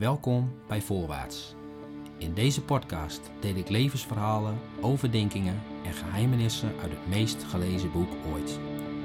[0.00, 1.54] Welkom bij Voorwaarts.
[2.18, 8.58] In deze podcast deel ik levensverhalen, overdenkingen en geheimenissen uit het meest gelezen boek ooit,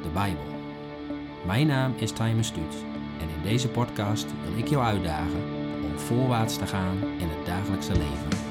[0.04, 0.44] de Bijbel.
[1.46, 2.76] Mijn naam is Timon Stuut
[3.20, 5.44] en in deze podcast wil ik jou uitdagen
[5.84, 8.45] om voorwaarts te gaan in het dagelijkse leven.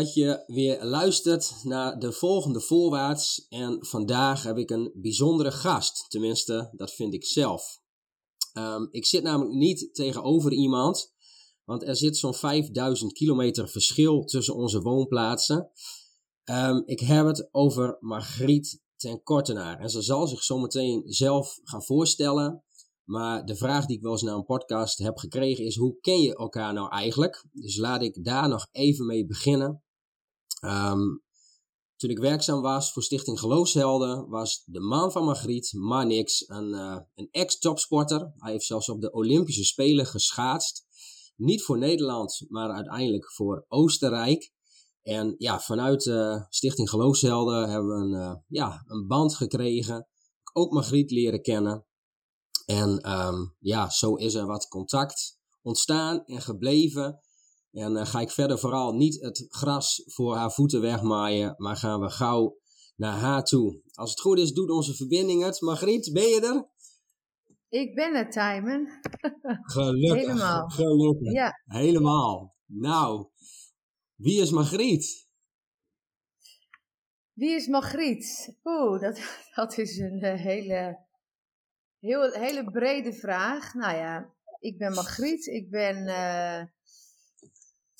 [0.00, 3.46] Dat je weer luistert naar de volgende voorwaarts.
[3.48, 6.04] En vandaag heb ik een bijzondere gast.
[6.08, 7.80] Tenminste, dat vind ik zelf.
[8.54, 11.14] Um, ik zit namelijk niet tegenover iemand,
[11.64, 15.70] want er zit zo'n 5000 kilometer verschil tussen onze woonplaatsen.
[16.44, 19.78] Um, ik heb het over Margriet ten Kortenaar.
[19.78, 22.64] En ze zal zich zometeen zelf gaan voorstellen.
[23.04, 26.20] Maar de vraag die ik wel eens na een podcast heb gekregen is: hoe ken
[26.20, 27.44] je elkaar nou eigenlijk?
[27.52, 29.82] Dus laat ik daar nog even mee beginnen.
[30.60, 31.22] Um,
[31.96, 36.98] toen ik werkzaam was voor Stichting Geloofshelden, was de man van Margriet, Marnix, een, uh,
[37.14, 38.32] een ex-topsporter.
[38.36, 40.86] Hij heeft zelfs op de Olympische Spelen geschaatst.
[41.36, 44.52] Niet voor Nederland, maar uiteindelijk voor Oostenrijk.
[45.02, 50.08] En ja, vanuit uh, Stichting Geloofshelden hebben we een, uh, ja, een band gekregen.
[50.52, 51.86] Ook Margriet leren kennen.
[52.66, 57.20] En um, ja, zo is er wat contact ontstaan en gebleven.
[57.72, 62.00] En uh, ga ik verder vooral niet het gras voor haar voeten wegmaaien, maar gaan
[62.00, 62.58] we gauw
[62.96, 63.80] naar haar toe.
[63.94, 65.60] Als het goed is, doet onze verbinding het.
[65.60, 66.68] Margriet, ben je er?
[67.68, 68.88] Ik ben er, Timon.
[69.74, 70.20] Gelukkig.
[70.20, 70.68] Helemaal.
[70.68, 71.32] Gelukkig.
[71.32, 71.60] Ja.
[71.64, 72.54] Helemaal.
[72.66, 73.26] Nou,
[74.14, 75.28] wie is Margriet?
[77.32, 78.56] Wie is Margriet?
[78.64, 79.20] Oeh, dat,
[79.54, 81.08] dat is een uh, hele
[82.00, 83.74] Heel, hele brede vraag.
[83.74, 85.46] Nou ja, ik ben Margriet.
[85.46, 86.62] Ik ben uh,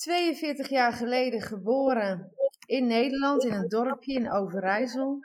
[0.01, 2.33] 42 jaar geleden geboren
[2.67, 5.25] in Nederland, in een dorpje in Overijssel.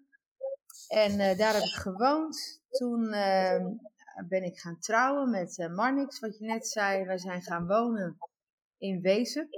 [0.88, 2.62] En uh, daar heb ik gewoond.
[2.70, 3.66] Toen uh,
[4.28, 7.06] ben ik gaan trouwen met Marnix, wat je net zei.
[7.06, 8.18] Wij zijn gaan wonen
[8.78, 9.50] in Wezen.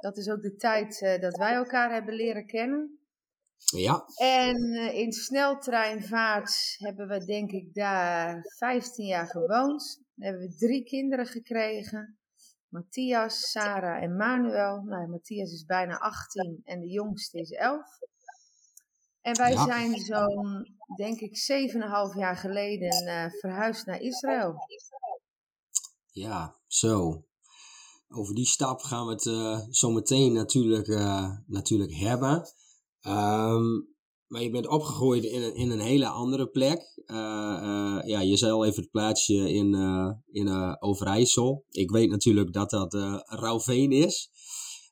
[0.00, 2.98] Dat is ook de tijd dat wij elkaar hebben leren kennen.
[3.56, 4.04] Ja.
[4.16, 10.02] En in sneltreinvaart hebben we denk ik daar 15 jaar gewoond.
[10.14, 12.18] Dan hebben we drie kinderen gekregen.
[12.74, 14.82] Matthias, Sarah en Manuel.
[14.82, 17.86] Nou, Matthias is bijna 18 en de jongste is 11.
[19.20, 19.64] En wij ja.
[19.64, 21.36] zijn zo'n, denk ik,
[22.12, 24.54] 7,5 jaar geleden uh, verhuisd naar Israël.
[26.06, 27.24] Ja, zo.
[28.08, 30.88] Over die stap gaan we het uh, zo meteen natuurlijk,
[31.46, 32.42] natuurlijk hebben.
[33.06, 33.94] Um,
[34.26, 36.93] maar je bent opgegroeid in een, in een hele andere plek.
[37.06, 37.16] Uh,
[37.62, 41.64] uh, ja, je zei al even het plaatsje in, uh, in Overijssel.
[41.70, 42.94] Ik weet natuurlijk dat dat
[43.24, 44.30] Rauwveen is.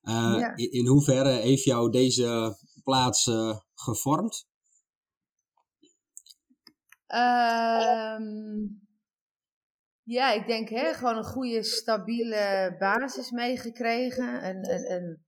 [0.03, 0.57] Ja.
[0.57, 3.31] In, in, hoeverre heeft jou deze plaats
[3.75, 4.47] gevormd?
[7.07, 8.81] Um,
[10.03, 14.49] ja, ik denk hè, gewoon een goede, stabiele basis meegekregen.
[14.49, 15.23] Een, een, een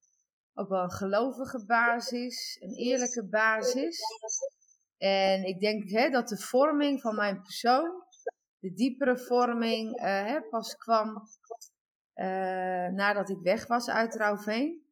[0.54, 4.00] ook wel een gelovige basis, een eerlijke basis.
[5.04, 8.03] En ik denk hè, dat de vorming van mijn persoon,
[8.59, 11.09] de diepere vorming, uh, hè, pas kwam
[12.15, 14.82] uh, nadat ik weg was uit Rauwveen.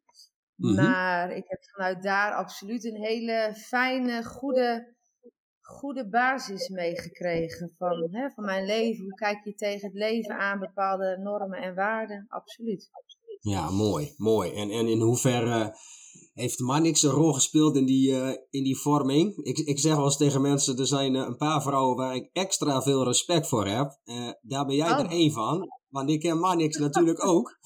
[0.55, 0.75] Mm -hmm.
[0.75, 4.95] Maar ik heb vanuit daar absoluut een hele fijne, goede,
[5.61, 9.03] goede basis meegekregen van, hè, van mijn leven.
[9.03, 12.25] Hoe kijk je tegen het leven aan, bepaalde normen en waarden?
[12.29, 12.89] Absoluut.
[13.39, 14.53] Ja, mooi, mooi.
[14.53, 15.75] En, en in hoeverre
[16.33, 19.37] heeft Marnix een rol gespeeld in die, uh, in die vorming?
[19.37, 22.29] Ik, ik zeg wel eens tegen mensen, er zijn uh, een paar vrouwen waar ik
[22.31, 23.99] extra veel respect voor heb.
[24.05, 24.99] Uh, daar ben jij oh.
[24.99, 27.57] er één van, want ik ken Marnix natuurlijk ook.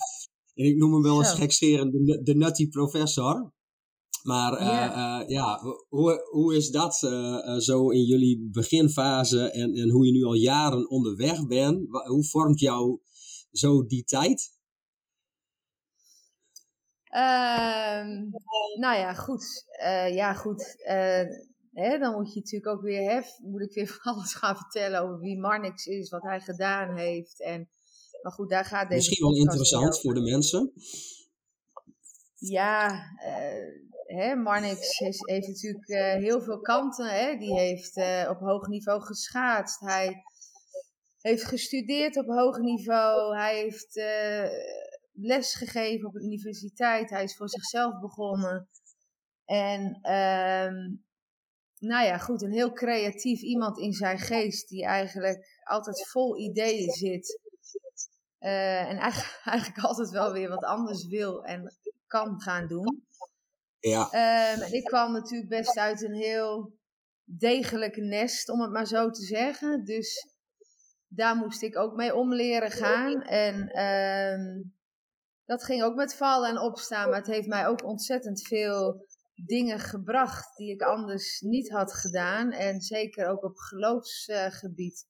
[0.53, 3.55] En ik noem hem wel eens gekscherend de, de nutty professor.
[4.23, 5.29] Maar yeah.
[5.29, 5.59] ja,
[5.89, 6.95] hoe, hoe is dat
[7.57, 11.79] zo in jullie beginfase en, en hoe je nu al jaren onderweg bent?
[12.07, 12.99] Hoe vormt jou
[13.51, 14.56] zo die tijd?
[17.11, 18.29] Uh,
[18.79, 19.65] nou ja, goed.
[19.81, 20.75] Uh, ja, goed.
[20.79, 21.23] Uh,
[21.73, 25.01] hè, dan moet je natuurlijk ook weer, hè, moet ik weer van alles gaan vertellen
[25.01, 27.41] over wie Marnix is, wat hij gedaan heeft.
[27.41, 27.69] En,
[28.21, 30.71] maar goed, daar gaat deze Misschien wel interessant voor de mensen.
[32.35, 32.89] Ja,
[33.25, 35.87] uh, hè, Marnix heeft, heeft natuurlijk
[36.21, 37.05] heel veel kanten.
[37.05, 37.37] Hè.
[37.37, 37.97] Die heeft
[38.29, 39.79] op hoog niveau geschaatst.
[39.79, 40.23] Hij
[41.21, 43.37] heeft gestudeerd op hoog niveau.
[43.37, 43.95] Hij heeft
[45.19, 47.09] les gegeven op de universiteit.
[47.09, 48.69] Hij is voor zichzelf begonnen.
[49.45, 50.95] En ehm,
[51.79, 56.91] nou ja, goed, een heel creatief iemand in zijn geest die eigenlijk altijd vol ideeën
[56.91, 57.39] zit.
[58.37, 61.75] Eh, en eigenlijk, eigenlijk altijd wel weer wat anders wil en
[62.07, 63.05] kan gaan doen.
[63.79, 64.09] Ja.
[64.11, 66.73] Ehm, en ik kwam natuurlijk best uit een heel
[67.23, 69.83] degelijk nest, om het maar zo te zeggen.
[69.83, 70.35] Dus
[71.07, 73.21] daar moest ik ook mee om leren gaan.
[73.21, 74.61] En ehm,
[75.47, 77.09] dat ging ook met vallen en opstaan.
[77.09, 79.05] Maar het heeft mij ook ontzettend veel
[79.35, 82.51] dingen gebracht die ik anders niet had gedaan.
[82.51, 85.07] En zeker ook op geloofsgebied.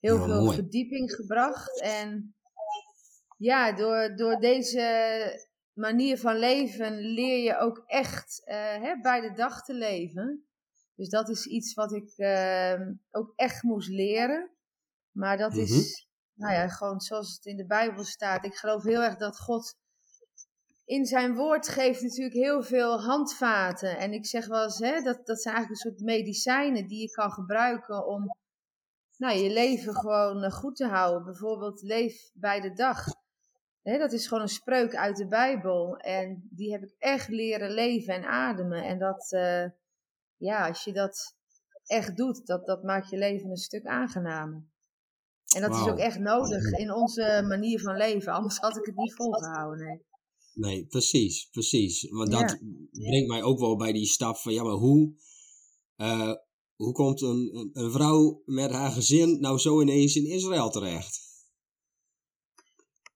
[0.00, 0.54] Heel veel mooi.
[0.54, 1.80] verdieping gebracht.
[1.80, 2.34] En
[3.36, 9.32] ja, door, door deze manier van leven leer je ook echt eh, hè, bij de
[9.32, 10.46] dag te leven.
[10.94, 12.80] Dus dat is iets wat ik eh,
[13.10, 14.50] ook echt moest leren.
[15.10, 16.11] Maar dat is, Mhm.
[16.42, 18.44] Nou ja, gewoon zoals het in de Bijbel staat.
[18.44, 19.76] Ik geloof heel erg dat God
[20.84, 23.98] in zijn woord geeft natuurlijk heel veel handvaten.
[23.98, 27.10] En ik zeg wel eens, hè, dat, dat zijn eigenlijk een soort medicijnen die je
[27.10, 28.36] kan gebruiken om
[29.16, 31.24] nou, je leven gewoon eh, goed te houden.
[31.24, 33.06] Bijvoorbeeld leef bij de dag.
[33.82, 35.96] Dat is gewoon een spreuk uit de Bijbel.
[35.96, 38.84] En die heb ik echt leren leven en ademen.
[38.84, 39.64] En dat, eh,
[40.36, 41.36] ja, als je dat
[41.86, 44.71] echt doet, dat, dat maakt je leven een stuk aangenamer.
[45.54, 48.32] En dat is ook echt nodig in onze manier van leven.
[48.32, 49.86] Anders had ik het niet volgehouden.
[49.86, 50.00] Nee.
[50.54, 52.10] Nee, precies, precies.
[52.10, 52.38] Want Ja.
[52.40, 52.58] dat
[52.90, 55.14] brengt mij ook wel bij die stap van, ja, maar hoe,
[55.96, 56.32] eh,
[56.76, 61.20] hoe komt een, een, een vrouw met haar gezin nou zo ineens in Israël terecht?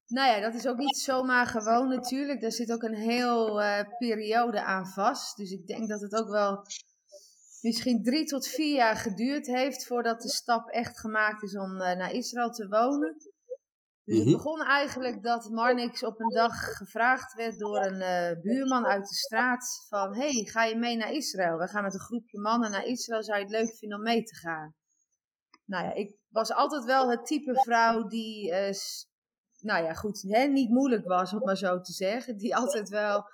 [0.07, 2.41] Nou ja, dat is ook niet zomaar gewoon natuurlijk.
[2.41, 5.37] Daar zit ook een heel eh, periode aan vast.
[5.37, 6.63] Dus ik denk dat het ook wel
[7.67, 11.97] misschien drie tot vier jaar geduurd heeft voordat de stap echt gemaakt is om eh,
[11.97, 13.15] naar Israël te wonen.
[14.05, 14.27] Dus Mhm.
[14.29, 19.09] het begon eigenlijk dat Marnix op een dag gevraagd werd door een eh, buurman uit
[19.09, 20.15] de straat van...
[20.17, 21.59] hey, ga je mee naar Israël?
[21.59, 23.23] We gaan met een groepje mannen naar Israël.
[23.23, 24.75] Zou je het leuk vinden om mee te gaan?
[25.65, 29.07] Nou ja, ik was altijd wel het type vrouw die, s-
[29.61, 32.37] nou ja, goed, hè, niet moeilijk was, om maar zo te zeggen.
[32.37, 33.25] Die altijd wel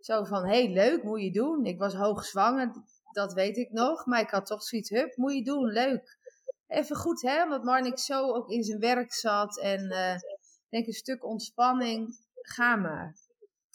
[0.00, 1.64] zo van, hey, leuk, moet je doen.
[1.64, 2.72] Ik was hoogzwanger,
[3.14, 4.06] dat weet ik nog.
[4.06, 6.18] Maar ik had toch zoiets, hup, moet je doen, leuk.
[6.66, 9.60] Even goed, hè, omdat Marnix zo ook in zijn werk zat.
[9.60, 13.16] En ik denk een stuk ontspanning, ga maar.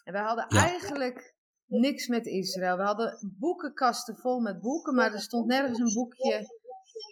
[0.03, 0.61] En we hadden Ja.
[0.61, 2.77] eigenlijk niks met Israël.
[2.77, 6.45] We hadden boekenkasten vol met boeken, maar er stond nergens een boekje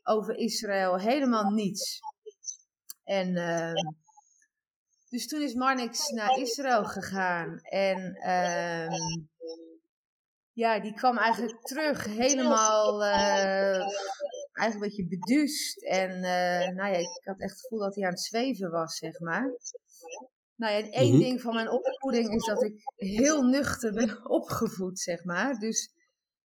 [0.03, 0.99] over Israël.
[0.99, 1.99] Helemaal niets.
[3.03, 3.73] En ehm,
[5.09, 7.59] dus toen is Marnix naar Israël gegaan.
[7.59, 8.91] En ehm,
[10.57, 13.79] ja, die kwam eigenlijk terug helemaal eh,
[14.53, 15.83] eigenlijk een beetje beduust.
[15.83, 18.97] En eh, nou ja, ik had echt het gevoel dat hij aan het zweven was,
[18.97, 19.51] zeg maar.
[20.55, 21.19] Nou ja, en één Mhm.
[21.23, 25.59] ding van mijn opvoeding is dat ik heel nuchter ben opgevoed, zeg maar.
[25.59, 25.93] Dus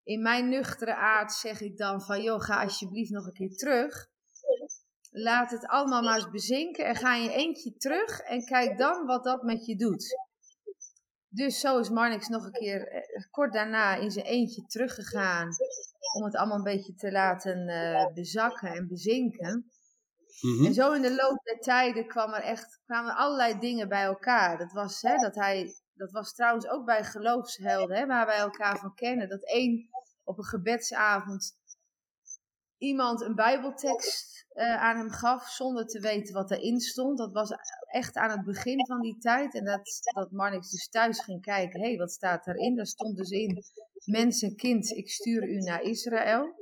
[0.02, 4.06] in mijn nuchtere aard zeg ik dan van, joh, ga alsjeblieft nog een keer terug.
[5.10, 9.06] Laat het allemaal maar eens bezinken en ga in je eentje terug en kijk dan
[9.06, 10.27] wat dat met je doet.
[11.38, 15.48] Dus zo is Marnix nog een keer eh, kort daarna in zijn eentje teruggegaan
[16.14, 19.70] om het allemaal een beetje te laten eh, bezakken en bezinken.
[20.40, 20.64] Mhm.
[20.64, 24.58] En zo in de loop der tijden kwam er echt, kwamen allerlei dingen bij elkaar.
[24.58, 28.78] Dat was, hè, dat hij, dat was trouwens ook bij geloofshelden, hè, waar wij elkaar
[28.78, 29.28] van kennen.
[29.28, 29.88] Dat één
[30.24, 31.57] op een gebedsavond
[32.78, 37.18] iemand een bijbeltekst eh, aan hem gaf zonder te weten wat erin stond.
[37.18, 37.50] Dat was
[37.86, 39.54] echt aan het begin van die tijd.
[39.54, 41.80] En dat, dat Marnix dus thuis ging kijken.
[41.80, 42.76] Hé, hey, wat staat daarin?
[42.76, 43.64] Daar stond dus in,
[44.04, 46.56] mens en kind, ik stuur u naar Israël.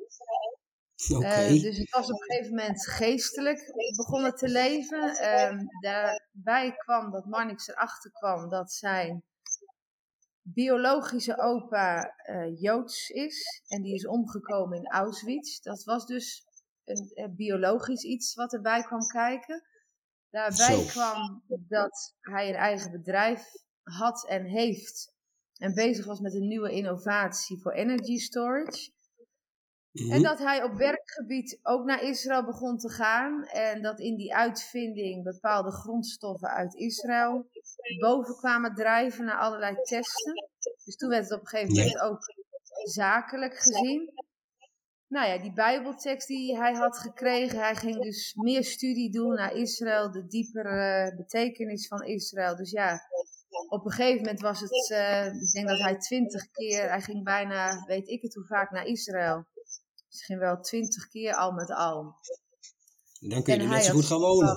[1.14, 1.26] Oké.
[1.26, 5.16] Eh, dus het was op een gegeven moment geestelijk begonnen te leven.
[5.16, 9.24] Ehm, daarbij kwam dat Marnix erachter kwam dat zijn
[10.54, 13.62] biologische opa eh, Joods is.
[13.66, 15.60] En die is omgekomen in Auschwitz.
[15.60, 16.46] Dat was dus
[16.84, 19.62] een, eh, biologisch iets wat erbij kwam kijken.
[20.30, 20.84] Daarbij Zo.
[20.84, 23.44] kwam dat hij een eigen bedrijf
[23.82, 25.14] had en heeft.
[25.56, 28.90] En bezig was met een nieuwe innovatie voor energy storage.
[30.00, 30.12] Mhm.
[30.12, 33.44] En dat hij op werkgebied ook naar Israël begon te gaan.
[33.44, 37.46] En dat in die uitvinding bepaalde grondstoffen uit Israël
[38.00, 40.48] boven kwamen drijven naar allerlei testen.
[40.84, 42.18] Dus toen werd het op een gegeven moment ook
[42.84, 44.24] zakelijk gezien.
[45.08, 49.56] Nou ja, die Bijbeltekst die hij had gekregen, hij ging dus meer studie doen naar
[49.56, 52.56] Israël, de diepere betekenis van Israël.
[52.56, 53.00] Dus ja,
[53.68, 57.24] op een gegeven moment was het, eh, ik denk dat hij twintig keer, hij ging
[57.24, 59.46] bijna, weet ik het hoe vaak, naar Israël.
[60.16, 62.14] Misschien wel twintig keer al met al.
[63.20, 64.56] Dan kun je en er net zo goed gaan wonen.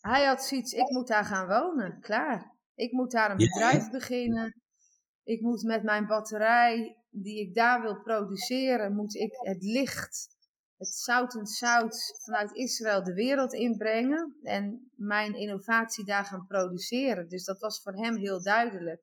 [0.00, 2.52] Hij had zoiets, ik moet daar gaan wonen, klaar.
[2.74, 4.62] Ik moet daar een bedrijf beginnen.
[5.22, 10.28] Ik moet met mijn batterij die ik daar wil produceren, moet ik het licht,
[10.76, 17.28] het zout en zout vanuit Israël de wereld inbrengen en mijn innovatie daar gaan produceren.
[17.28, 19.02] Dus dat was voor hem heel duidelijk.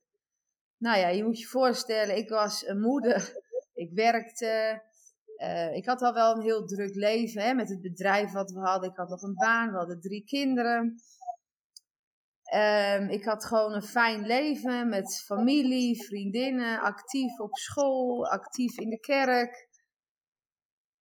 [0.77, 3.33] Nou ja, je moet je voorstellen, ik was een moeder,
[3.73, 4.81] ik werkte,
[5.41, 8.59] uh, ik had al wel een heel druk leven hè, met het bedrijf wat we
[8.59, 8.89] hadden.
[8.89, 10.95] Ik had nog een baan, we hadden drie kinderen.
[12.53, 18.89] Um, ik had gewoon een fijn leven met familie, vriendinnen, actief op school, actief in
[18.89, 19.69] de kerk.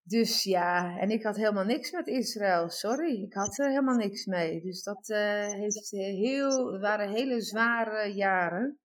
[0.02, 3.22] Dus ja, en ik had helemaal niks met Israël, sorry.
[3.22, 4.60] Ik had er helemaal niks mee.
[4.60, 8.78] Dus dat uh, heeft heel, waren hele zware jaren.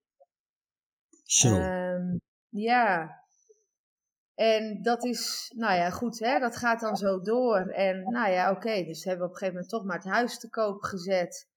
[1.24, 1.48] Zo.
[1.48, 3.24] Um, ja,
[4.36, 7.58] en dat is, nou ja, goed, hè, dat gaat dan zo door.
[7.58, 10.38] En nou ja, oké, dus hebben we op een gegeven moment toch maar het huis
[10.38, 11.48] te koop gezet.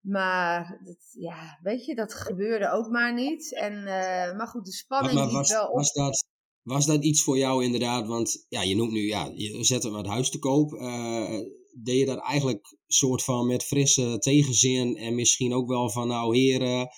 [0.00, 3.54] Maar dat, ja, weet je, dat gebeurde ook maar niet.
[3.54, 5.74] En, uh, maar goed, de spanning maar, was, wel op.
[5.74, 6.24] Was dat,
[6.62, 8.06] was dat iets voor jou inderdaad?
[8.06, 10.72] Want ja, je noemt nu, ja, je zet het maar het huis te koop.
[10.72, 11.40] Uh,
[11.72, 16.36] deed je dat eigenlijk soort van met frisse tegenzin en misschien ook wel van, nou
[16.36, 16.88] heren,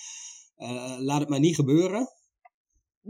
[0.56, 2.17] uh, laat het maar niet gebeuren?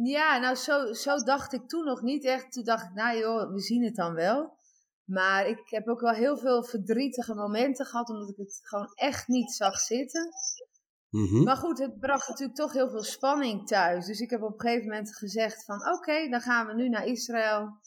[0.03, 2.53] Ja, nou zo, zo dacht ik toen nog niet echt.
[2.53, 4.57] Toen dacht ik, nou joh, we zien het dan wel.
[5.05, 9.29] Maar ik heb ook wel heel veel verdrietige momenten gehad, omdat ik het gewoon echt
[9.29, 10.29] niet zag zitten.
[11.11, 14.07] Mm Maar goed, het bracht natuurlijk toch heel veel spanning thuis.
[14.07, 17.07] Dus ik heb op een gegeven moment gezegd van oké, dan gaan we nu naar
[17.07, 17.79] Israël.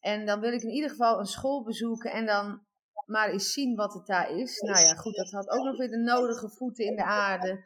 [0.00, 2.60] En dan wil ik in ieder geval een school bezoeken en dan
[3.06, 4.60] maar eens zien wat het daar is.
[4.60, 7.64] Nou ja, goed, dat had ook nog weer de nodige voeten in de aarde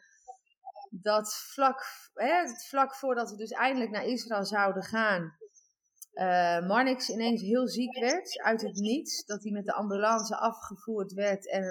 [1.05, 1.85] dat vlak,
[2.15, 5.39] hè, vlak voordat we dus eindelijk naar Israël zouden gaan,
[6.15, 9.25] uh, Marnix ineens heel ziek werd, uit het niets.
[9.25, 11.63] Dat hij met de ambulance afgevoerd werd en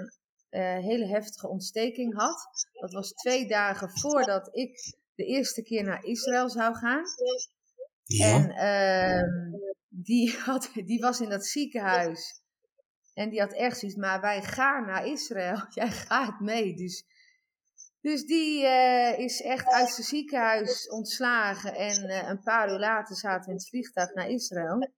[0.50, 2.48] een uh, hele heftige ontsteking had.
[2.72, 7.04] Dat was twee dagen voordat ik de eerste keer naar Israël zou gaan.
[8.04, 8.25] Ja.
[8.25, 12.42] En uh, die, had, die was in dat ziekenhuis.
[13.13, 15.66] En die had echt zoiets, maar wij gaan naar Israël.
[15.80, 16.75] Jij gaat mee.
[16.75, 17.06] Dus
[18.03, 21.75] dus die uh, is echt uit zijn ziekenhuis ontslagen.
[21.75, 24.89] En uh, een paar uur later zaten we in het vliegtuig naar Israël.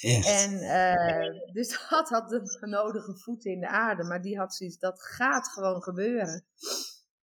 [0.00, 0.26] Echt?
[0.26, 4.04] En uh, dus dat had de nodige voeten in de aarde.
[4.04, 6.44] Maar die had zoiets, dat gaat gewoon gebeuren.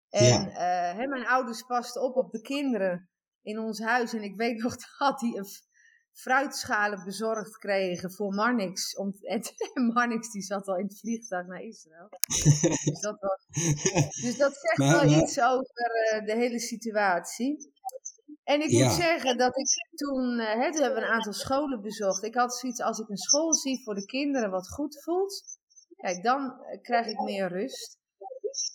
[0.09, 0.95] En ja.
[0.95, 3.09] hè, mijn ouders pasten op op de kinderen
[3.41, 4.13] in ons huis.
[4.13, 5.47] En ik weet nog dat hij een
[6.13, 8.95] fruitschalen bezorgd kregen voor Marnix.
[8.95, 9.41] Om, en,
[9.93, 12.09] Marnix die zat al in het vliegtuig naar Israël.
[12.83, 13.47] dus, dat was,
[14.25, 17.71] dus dat zegt maar, wel maar, iets over uh, de hele situatie.
[18.43, 18.85] En ik ja.
[18.85, 22.23] moet zeggen dat ik toen, uh, hè, toen hebben we een aantal scholen bezocht.
[22.23, 25.43] Ik had zoiets als ik een school zie voor de kinderen wat goed voelt.
[25.95, 27.97] Kijk, dan uh, krijg ik meer rust.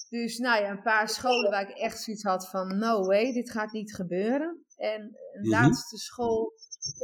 [0.09, 3.51] Dus nou ja, een paar scholen waar ik echt zoiets had van no way, dit
[3.51, 4.65] gaat niet gebeuren.
[4.77, 5.01] En
[5.33, 5.51] een Mhm.
[5.51, 6.53] laatste school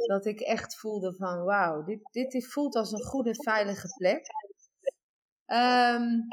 [0.07, 4.27] dat ik echt voelde van wauw, dit, dit voelt als een goede, veilige plek.
[5.47, 6.27] Um,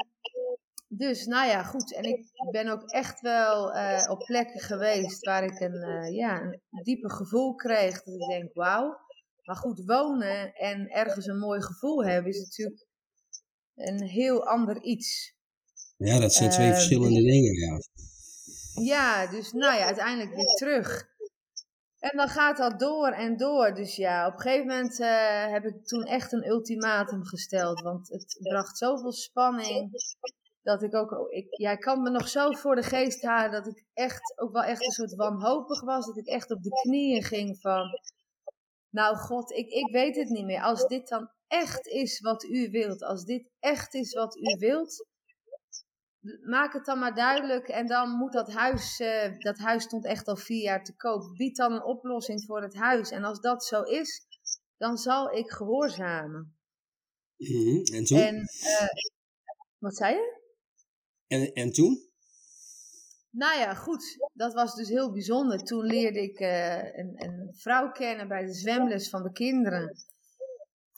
[0.88, 1.94] dus nou ja, goed.
[1.94, 6.40] En ik ben ook echt wel uh, op plekken geweest waar ik een, uh, ja,
[6.40, 8.02] een diepe gevoel kreeg.
[8.02, 8.98] Dat ik denk, wauw.
[9.42, 12.86] Maar goed, wonen en ergens een mooi gevoel hebben is natuurlijk
[13.74, 15.36] een heel ander iets.
[15.96, 17.78] Ja, dat zijn twee uh, verschillende dingen, ja.
[18.82, 21.16] Ja, dus nou ja, uiteindelijk weer terug.
[21.98, 23.74] En dan gaat dat door en door.
[23.74, 27.80] Dus ja, op een gegeven moment uh, heb ik toen echt een ultimatum gesteld.
[27.80, 29.90] Want het bracht zoveel spanning.
[30.62, 33.66] Dat ik ook, ik, ja, ik kan me nog zo voor de geest halen dat
[33.66, 36.06] ik echt ook wel echt een soort wanhopig was.
[36.06, 38.00] Dat ik echt op de knieën ging van,
[38.90, 40.62] nou God, ik, ik weet het niet meer.
[40.62, 45.06] Als dit dan echt is wat u wilt, als dit echt is wat u wilt,
[46.42, 47.68] maak het dan maar duidelijk.
[47.68, 51.36] En dan moet dat huis, uh, dat huis stond echt al vier jaar te koop.
[51.36, 53.10] Bied dan een oplossing voor het huis.
[53.10, 54.26] En als dat zo is,
[54.76, 56.56] dan zal ik gehoorzamen.
[57.36, 57.82] Mm-hmm.
[57.82, 58.18] En toen?
[58.18, 58.88] En, uh,
[59.78, 60.40] wat zei je?
[61.26, 62.06] En, en toen?
[63.30, 64.30] Nou ja, goed.
[64.32, 65.58] Dat was dus heel bijzonder.
[65.58, 69.96] Toen leerde ik uh, een, een vrouw kennen bij de zwemles van de kinderen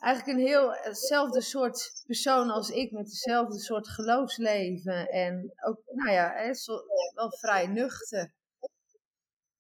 [0.00, 5.08] eigenlijk een heel hetzelfde soort persoon als ik, met dezelfde soort geloofsleven.
[5.08, 6.52] En ook, nou ja,
[7.14, 8.32] wel vrij nuchter.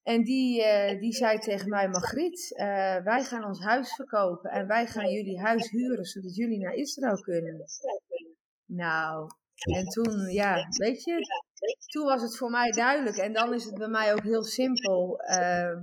[0.02, 2.56] En die, uh, die zei tegen mij, Margriet, uh,
[2.96, 7.20] wij gaan ons huis verkopen en wij gaan jullie huis huren, zodat jullie naar Israël
[7.20, 7.64] kunnen.
[8.64, 9.30] Nou,
[9.60, 11.26] en toen, ja, weet je,
[11.86, 13.16] toen was het voor mij duidelijk.
[13.16, 15.22] En dan is het bij mij ook heel simpel.
[15.22, 15.76] Uh,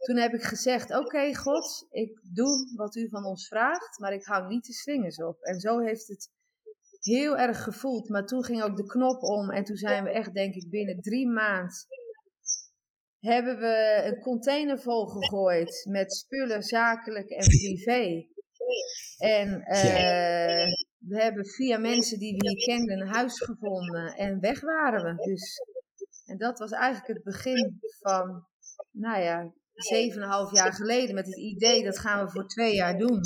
[0.00, 4.12] toen heb ik gezegd, oké okay, God, ik doe wat u van ons vraagt, maar
[4.12, 5.40] ik hang niet de slingers op.
[5.40, 6.30] En zo heeft het
[7.00, 8.08] heel erg gevoeld.
[8.08, 11.00] Maar toen ging ook de knop om en toen zijn we echt, denk ik, binnen
[11.00, 11.88] drie maanden
[13.20, 18.26] hebben we een container vol gegooid met spullen, zakelijk en privé.
[19.18, 20.66] En uh,
[20.98, 25.24] we hebben via mensen die we hier kenden een huis gevonden en weg waren we.
[25.24, 25.60] Dus,
[26.24, 28.46] en dat was eigenlijk het begin van,
[28.90, 32.48] nou ja, zeven en een half jaar geleden met het idee dat gaan we voor
[32.48, 33.20] twee jaar doen.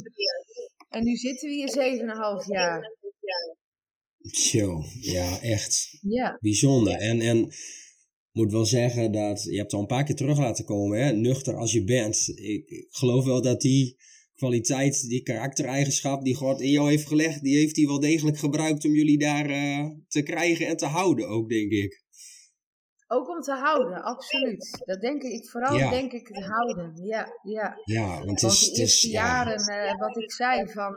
[0.89, 2.93] En nu zitten we hier zeven en een half jaar.
[4.21, 5.99] Zo, ja, echt.
[6.01, 6.39] Ja.
[6.41, 6.93] Bijzonder.
[6.93, 7.53] En, en
[8.33, 11.13] moet wel zeggen dat, je hebt al een paar keer terug laten komen, hè?
[11.13, 12.29] nuchter als je bent.
[12.35, 13.97] Ik, ik geloof wel dat die
[14.35, 18.85] kwaliteit, die karaktereigenschap die God in jou heeft gelegd, die heeft hij wel degelijk gebruikt
[18.85, 22.04] om jullie daar uh, te krijgen en te houden ook, denk ik.
[23.15, 24.83] Ook om te houden, absoluut.
[24.85, 27.05] Dat denk ik, vooral denk ik te houden.
[27.05, 27.81] Ja, ja.
[27.85, 30.97] ja want, het is, de eerste jaren, uh, wat ik zei, van,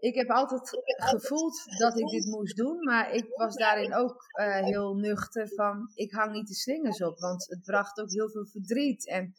[0.00, 4.64] ik heb altijd gevoeld dat ik dit moest doen, maar ik was daarin ook uh,
[4.64, 8.46] heel nuchter van, ik hang niet de slingers op, want het bracht ook heel veel
[8.46, 9.08] verdriet.
[9.08, 9.34] En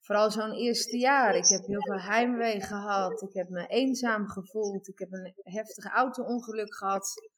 [0.00, 4.88] vooral zo'n eerste jaar, ik heb heel veel heimwee gehad, ik heb me eenzaam gevoeld,
[4.88, 7.34] ik heb een heftig auto-ongeluk gehad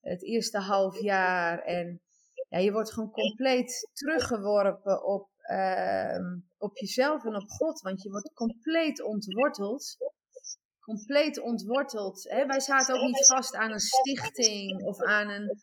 [0.00, 2.00] het eerste half jaar en
[2.52, 6.16] ja, je wordt gewoon compleet teruggeworpen op, uh,
[6.58, 7.80] op jezelf en op God.
[7.80, 9.96] Want je wordt compleet ontworteld.
[10.80, 12.28] Compleet ontworteld.
[12.28, 12.46] Hè?
[12.46, 15.60] Wij zaten ook niet vast aan een stichting of aan een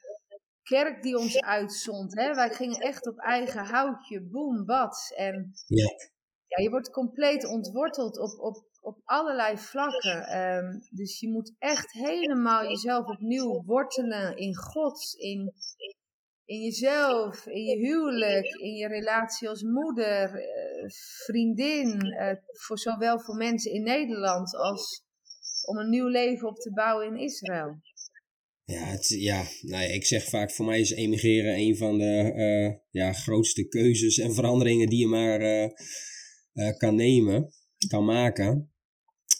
[0.63, 2.15] kerk die ons uitzond.
[2.15, 2.33] Hè?
[2.33, 5.13] Wij gingen echt op eigen houtje, boem, bad.
[5.15, 5.93] En ja.
[6.47, 10.39] ja, je wordt compleet ontworteld op, op, op allerlei vlakken.
[10.39, 15.53] Um, dus je moet echt helemaal jezelf opnieuw wortelen in God, in,
[16.49, 20.89] in jezelf, in je huwelijk, in je relatie als moeder, eh,
[21.25, 25.03] vriendin, eh, voor zowel voor mensen in Nederland als
[25.65, 27.81] om een nieuw leven op te bouwen in Israël.
[28.63, 32.33] Ja, het, ja nou ja, ik zeg vaak voor mij is emigreren een van de
[32.35, 35.39] uh, ja, grootste keuzes en veranderingen die je maar
[36.77, 37.53] kan nemen,
[37.87, 38.71] kan maken.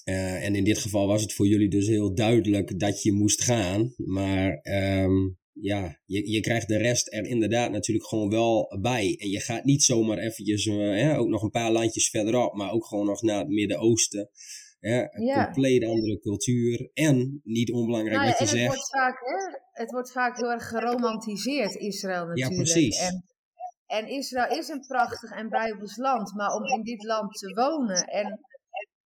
[0.03, 3.93] en in dit geval was het voor jullie dus heel duidelijk dat je moest gaan.
[3.97, 4.59] Maar
[5.03, 9.15] um, ja, je, je krijgt de rest er inderdaad natuurlijk gewoon wel bij.
[9.19, 12.85] En je gaat niet zomaar eventjes, uh, ook nog een paar landjes verderop, maar ook
[12.85, 14.29] gewoon nog naar het Midden-Oosten.
[14.79, 15.43] een ja.
[15.43, 16.89] compleet andere cultuur.
[16.93, 18.61] En, niet onbelangrijk nou wat je zegt...
[18.61, 22.55] Het wordt, vaak, hè, het wordt vaak heel erg geromantiseerd, Israël natuurlijk.
[22.55, 22.99] Ja, precies.
[22.99, 23.23] En,
[23.85, 28.05] en Israël is een prachtig en bijbels land, maar om in dit land te wonen
[28.05, 28.39] en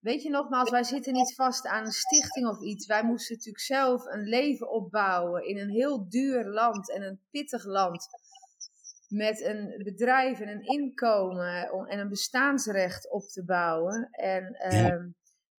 [0.04, 2.86] Weet je nogmaals, wij zitten niet vast aan een stichting of iets.
[2.86, 7.66] Wij moesten natuurlijk zelf een leven opbouwen in een heel duur land en een pittig
[7.66, 8.08] land.
[9.08, 14.08] Met een bedrijf en een inkomen en een bestaansrecht op te bouwen.
[14.12, 14.90] En ja.
[14.90, 15.08] Ehm,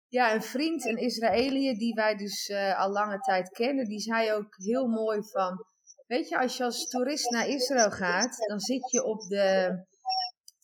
[0.08, 4.32] ja, een vriend, een Israëliër die wij dus uh, al lange tijd kennen, die zei
[4.32, 5.64] ook heel mooi van...
[6.06, 9.78] Weet je, als je als toerist naar Israël gaat, dan zit je op de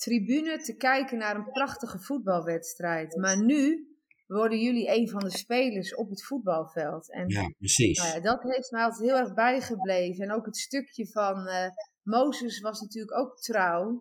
[0.01, 3.17] tribune te kijken naar een prachtige voetbalwedstrijd.
[3.17, 3.89] Maar nu
[4.27, 7.13] worden jullie een van de spelers op het voetbalveld.
[7.13, 7.99] En, ja, precies.
[7.99, 10.25] Nou ja, dat heeft mij altijd heel erg bijgebleven.
[10.25, 11.67] En ook het stukje van uh,
[12.03, 14.01] Mozes was natuurlijk ook trouw.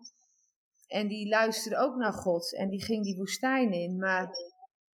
[0.86, 2.54] En die luisterde ook naar God.
[2.54, 3.98] En die ging die woestijn in.
[3.98, 4.30] Maar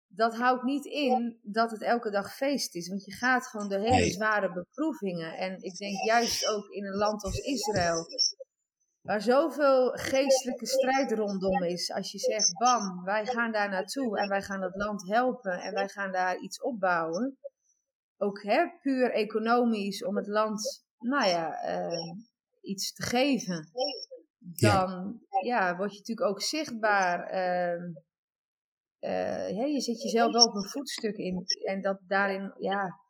[0.06, 2.88] dat houdt niet in dat het elke dag feest is.
[2.88, 5.36] Want je gaat gewoon door hele zware beproevingen.
[5.36, 8.06] En ik denk juist ook in een land als Israël
[9.04, 11.90] waar zoveel geestelijke strijd rondom is.
[11.92, 15.74] Als je zegt, bam, wij gaan daar naartoe en wij gaan het land helpen en
[15.74, 17.38] wij gaan daar iets opbouwen.
[18.16, 22.14] Ook hè, puur economisch om het land, nou ja, uh,
[22.60, 23.68] iets te geven.
[24.38, 25.68] Dan ja.
[25.68, 25.76] ja.
[25.76, 27.34] word je natuurlijk ook zichtbaar.
[27.34, 27.82] Uh,
[29.00, 31.44] uh, je zet jezelf wel op een voetstuk in.
[31.64, 33.00] En dat daarin, ja,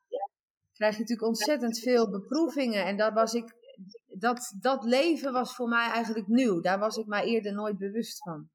[0.72, 2.85] krijg je natuurlijk ontzettend veel beproevingen.
[2.85, 3.63] En dat was ik
[4.18, 6.61] dat, dat leven was voor mij eigenlijk nieuw.
[6.61, 8.48] Daar was ik mij eerder nooit bewust van.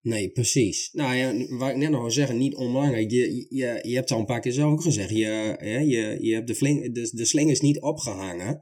[0.00, 0.92] Nee, precies.
[0.92, 3.10] Nou ja, wat ik net nog wil zeggen, niet onbelangrijk.
[3.10, 5.10] Je, je, je hebt al een paar keer zelf ook gezegd.
[5.10, 8.60] Je, je, je hebt de, fling, de, de slingers niet opgehangen.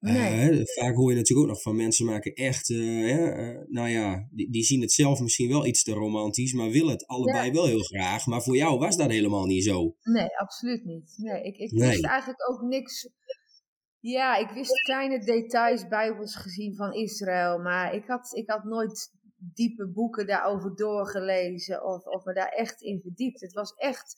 [0.00, 0.50] Nee.
[0.50, 4.28] Uh, vaak hoor je natuurlijk ook nog van mensen maken echt, uh, uh, nou ja,
[4.30, 7.66] die, die, zien het zelf misschien wel iets te romantisch, maar willen het allebei wel
[7.66, 8.26] heel graag.
[8.26, 9.94] Maar voor jou was dat helemaal niet zo.
[10.02, 11.14] Nee, absoluut niet.
[11.16, 11.88] Nee, ik, ik nee.
[11.88, 13.08] wist eigenlijk ook niks
[14.00, 19.10] ja, ik wist kleine details bijbels gezien van Israël, maar ik had, ik had nooit
[19.36, 23.40] diepe boeken daarover doorgelezen of, of me daar echt in verdiept.
[23.40, 24.16] Het was echt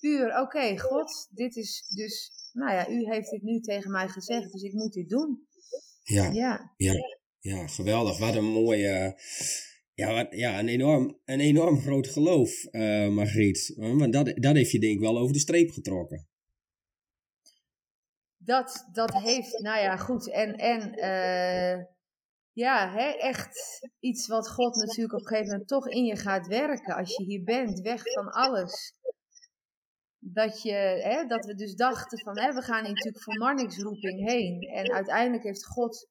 [0.00, 4.52] puur, oké, God, dit is dus, nou ja, u heeft dit nu tegen mij gezegd,
[4.52, 5.46] dus ik moet dit doen.
[6.02, 6.94] Ja, ja, ja,
[7.38, 8.18] ja geweldig.
[8.18, 9.20] Wat een mooie,
[9.94, 13.74] ja, wat, ja een, enorm, een enorm groot geloof, uh, Margriet.
[13.76, 16.28] Want dat, dat heeft je denk ik wel over de streep getrokken.
[18.46, 20.30] Dat, dat heeft, nou ja, goed.
[20.30, 21.84] En, en uh,
[22.52, 26.46] ja, hè, echt iets wat God natuurlijk op een gegeven moment toch in je gaat
[26.46, 26.94] werken.
[26.94, 28.94] Als je hier bent, weg van alles.
[30.18, 34.60] Dat, je, hè, dat we dus dachten van, hè, we gaan natuurlijk voor Marnixroeping heen.
[34.60, 36.08] En uiteindelijk heeft God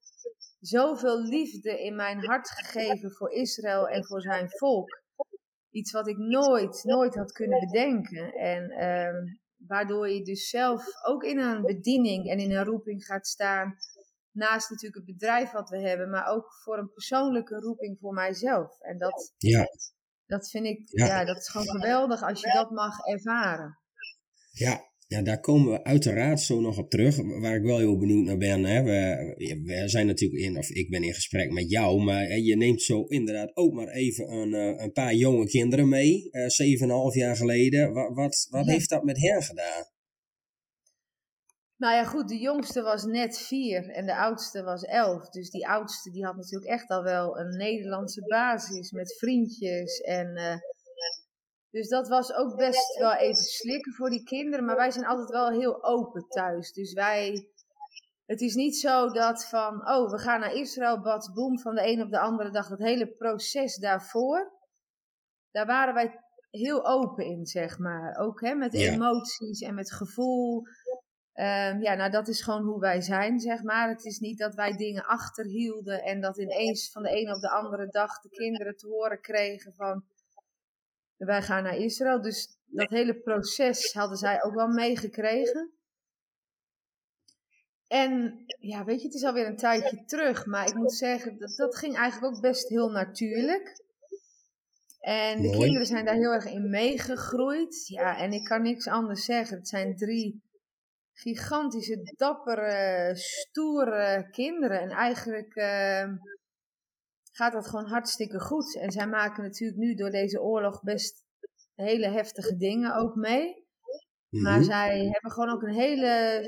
[0.59, 5.03] zoveel liefde in mijn hart gegeven voor Israël en voor zijn volk.
[5.69, 8.33] Iets wat ik nooit, nooit had kunnen bedenken.
[8.33, 13.27] En um, waardoor je dus zelf ook in een bediening en in een roeping gaat
[13.27, 13.77] staan.
[14.31, 18.79] Naast natuurlijk het bedrijf wat we hebben, maar ook voor een persoonlijke roeping voor mijzelf.
[18.79, 19.67] En dat, ja.
[20.25, 21.05] dat vind ik, ja.
[21.05, 23.79] ja dat is gewoon geweldig als je dat mag ervaren.
[24.51, 27.17] Ja, ja, daar komen we uiteraard zo nog op terug.
[27.41, 28.63] Waar ik wel heel benieuwd naar ben.
[28.63, 28.83] Hè.
[28.83, 32.03] We, we zijn natuurlijk in, of ik ben in gesprek met jou.
[32.03, 35.89] Maar hè, je neemt zo inderdaad ook maar even een, eh, een paar jonge kinderen
[35.89, 36.27] mee.
[36.31, 37.93] Uh, Zeven en half jaar geleden.
[37.93, 39.93] Wat, wat, wat heeft dat met hen gedaan?
[41.77, 45.29] Nou ja, goed, de jongste was net vier en de oudste was elf.
[45.29, 50.37] Dus die oudste die had natuurlijk echt al wel een Nederlandse basis met vriendjes en...
[50.37, 50.55] Uh,
[51.75, 54.65] dus dat was ook best wel even slikken voor die kinderen.
[54.65, 56.73] Maar wij zijn altijd wel heel open thuis.
[56.73, 57.49] Dus wij.
[58.25, 59.89] Het is niet zo dat van.
[59.89, 62.67] Oh, we gaan naar Israël, bad, boem, van de een op de andere dag.
[62.67, 64.51] Dat hele proces daarvoor.
[65.51, 68.17] Daar waren wij heel open in, zeg maar.
[68.17, 70.63] Ook hè, met emoties en met gevoel.
[71.33, 73.89] Um, ja, nou dat is gewoon hoe wij zijn, zeg maar.
[73.89, 77.49] Het is niet dat wij dingen achterhielden en dat ineens van de een op de
[77.49, 80.03] andere dag de kinderen te horen kregen van
[81.17, 82.21] wij gaan naar Israël.
[82.21, 85.73] Dus dat hele proces hadden zij ook wel meegekregen.
[87.87, 90.45] En ja, weet je, het is alweer een tijdje terug.
[90.45, 93.83] Maar ik moet zeggen, dat, dat ging eigenlijk ook best heel natuurlijk.
[94.99, 97.87] En de kinderen zijn daar heel erg in meegegroeid.
[97.87, 99.57] Ja, en ik kan niks anders zeggen.
[99.57, 100.43] Het zijn drie
[101.13, 104.79] gigantische, dappere, stoere kinderen.
[104.79, 106.13] En eigenlijk uh,
[107.35, 108.77] gaat dat gewoon hartstikke goed.
[108.77, 111.23] En zij maken natuurlijk nu door deze oorlog best
[111.73, 113.63] hele heftige dingen ook mee.
[114.29, 114.63] Maar mhm.
[114.63, 116.41] zij hebben gewoon ook een hele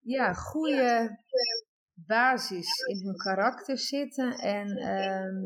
[0.00, 1.18] ja, goede
[1.94, 4.32] basis in hun karakter zitten.
[4.38, 5.42] En um,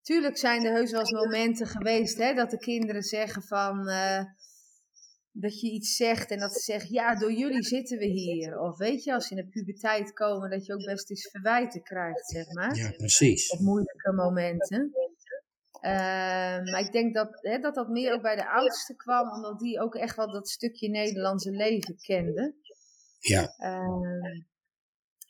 [0.00, 3.88] tuurlijk zijn er heus wel eens momenten geweest hè, dat de kinderen zeggen van...
[3.88, 4.24] Uh,
[5.32, 8.60] dat je iets zegt en dat ze zeggen, ja, door jullie zitten we hier.
[8.60, 11.82] Of weet je, als ze in de puberteit komen, dat je ook best eens verwijten
[11.82, 12.76] krijgt, zeg maar.
[12.76, 13.50] Ja, precies.
[13.50, 14.92] Op moeilijke momenten.
[15.82, 15.90] Uh,
[16.70, 19.80] maar ik denk dat, hè, dat dat meer ook bij de oudste kwam, omdat die
[19.80, 22.54] ook echt wel dat stukje Nederlandse leven kende.
[23.18, 23.54] Ja.
[23.58, 24.42] Uh,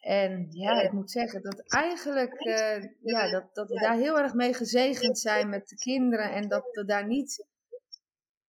[0.01, 4.35] en ja, ik moet zeggen dat eigenlijk, uh, ja, dat, dat we daar heel erg
[4.35, 7.47] mee gezegend zijn met de kinderen en dat we daar niet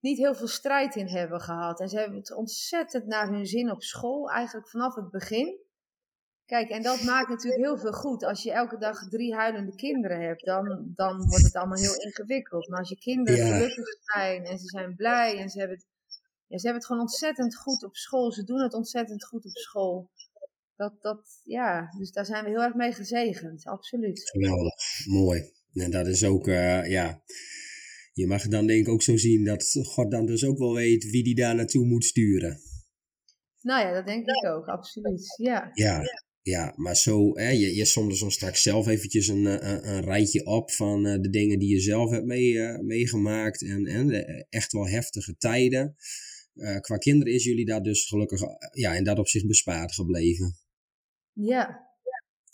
[0.04, 1.80] niet heel veel strijd in hebben gehad.
[1.80, 5.60] En ze hebben het ontzettend naar hun zin op school, eigenlijk vanaf het begin.
[6.46, 8.24] Kijk, en dat maakt natuurlijk heel veel goed.
[8.24, 12.68] Als je elke dag drie huilende kinderen hebt, dan, dan wordt het allemaal heel ingewikkeld.
[12.68, 15.88] Maar als je kinderen gelukkig zijn en ze zijn blij en ze hebben, het,
[16.48, 18.32] ja, ze hebben het gewoon ontzettend goed op school.
[18.32, 20.10] Ze doen het ontzettend goed op school.
[20.76, 24.30] Dat, dat, ja, dus daar zijn we heel erg mee gezegend, absoluut.
[24.30, 24.74] Geweldig,
[25.06, 25.52] mooi.
[25.74, 27.22] En dat is ook, uh, ja,
[28.14, 31.10] je mag dan denk ik ook zo zien dat God dan dus ook wel weet
[31.10, 32.60] wie die daar naartoe moet sturen.
[33.62, 35.36] Nou ja, dat denk ik ook, absoluut.
[35.38, 36.02] Ja, ja,
[36.42, 40.04] ja maar zo, hè, je, je somde zo straks zelf eventjes een, eh, een, een
[40.04, 43.64] rijtje op van uh, de dingen die je zelf hebt mee, uh, meegemaakt.
[43.64, 45.96] En, en echt wel heftige tijden.
[46.56, 50.58] Uh, qua kinderen is jullie daar dus gelukkig ja, in dat opzicht bespaard gebleven.
[51.34, 51.92] Ja.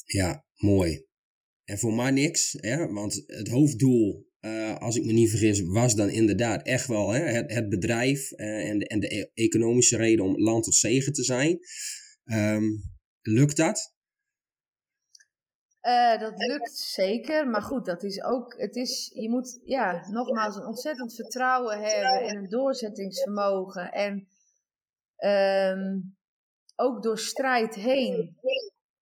[0.05, 1.05] Ja, mooi.
[1.63, 5.95] En voor mij niks, hè, want het hoofddoel uh, als ik me niet vergis, was
[5.95, 9.97] dan inderdaad echt wel hè, het, het, bedrijf uh, en, de, en de e-, economische
[9.97, 11.59] reden om land tot zegen te zijn.
[12.25, 12.83] Um,
[13.21, 13.93] lukt dat?
[15.81, 20.55] Uh, dat lukt zeker, maar goed, dat is ook, het is, je moet, ja, nogmaals
[20.55, 24.27] een ontzettend vertrouwen hebben en een doorzettingsvermogen en
[25.17, 26.17] um,
[26.75, 28.37] ook door strijd heen,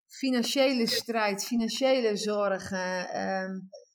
[0.07, 3.86] financiële strijd, financiële zorgen, um, eh,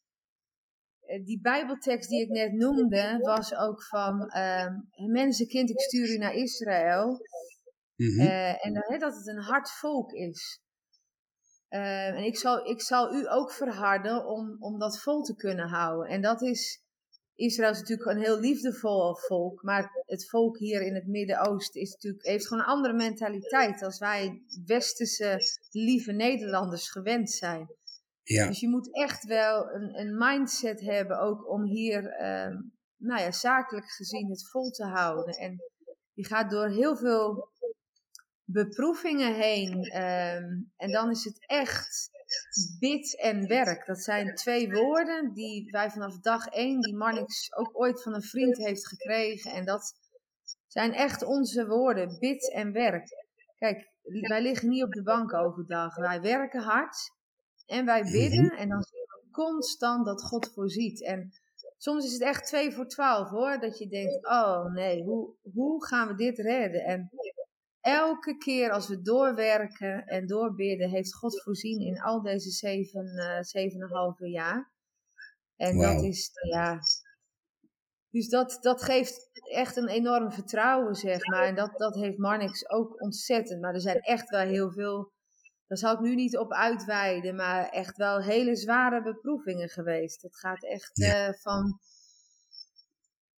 [1.20, 4.66] die Bijbeltekst die ik net noemde, was ook van uh,
[5.06, 7.20] mensenkind, ik stuur u naar Israël.
[7.96, 10.60] Mm en dan, dat het een hard volk is.
[11.70, 15.68] Uh, en ik zal, ik zal u ook verharden om, om dat vol te kunnen
[15.68, 16.08] houden.
[16.08, 16.82] En dat is,
[17.34, 21.92] Israël is natuurlijk een heel liefdevol volk, maar het volk hier in het Midden-Oosten is
[21.92, 27.68] natuurlijk, heeft gewoon een andere mentaliteit als wij westerse lieve Nederlanders gewend zijn.
[28.22, 28.46] Ja.
[28.46, 32.56] Dus je moet echt wel een, een mindset hebben ook om hier, uh,
[32.96, 35.34] nou ja, zakelijk gezien het vol te houden.
[35.34, 35.60] En
[36.12, 37.50] je gaat door heel veel
[38.44, 39.82] beproevingen heen.
[39.82, 42.10] Ehm, en dan is het echt
[42.78, 43.86] bid en werk.
[43.86, 48.22] Dat zijn twee woorden die wij vanaf dag één, die Marnix ook ooit van een
[48.22, 49.52] vriend heeft gekregen.
[49.52, 49.94] En dat
[50.66, 53.26] zijn echt onze woorden, bid en werk.
[53.58, 55.96] Kijk, wij liggen niet op de bank overdag.
[55.96, 57.10] Wij werken hard
[57.66, 58.50] en wij bidden.
[58.50, 61.02] En dan zien we constant dat God voorziet.
[61.02, 61.32] En
[61.78, 63.58] soms is het echt twee voor twaalf hoor.
[63.60, 66.84] Dat je denkt, oh nee, hoe, hoe gaan we dit redden?
[66.84, 67.10] En
[67.80, 73.40] elke keer als we doorwerken en doorbidden, heeft God voorzien in al deze zeven, uh,
[73.40, 74.72] zeven en een halve jaar.
[75.56, 76.78] En dat is, ja.
[78.10, 81.44] Dus dat, dat geeft echt een enorm vertrouwen, zeg maar.
[81.44, 83.60] En dat, dat heeft Marnix ook ontzettend.
[83.60, 85.12] Maar er zijn echt wel heel veel,
[85.72, 90.22] daar zal ik nu niet op uitweiden, maar echt wel hele zware beproevingen geweest.
[90.22, 91.80] Het gaat echt uh, van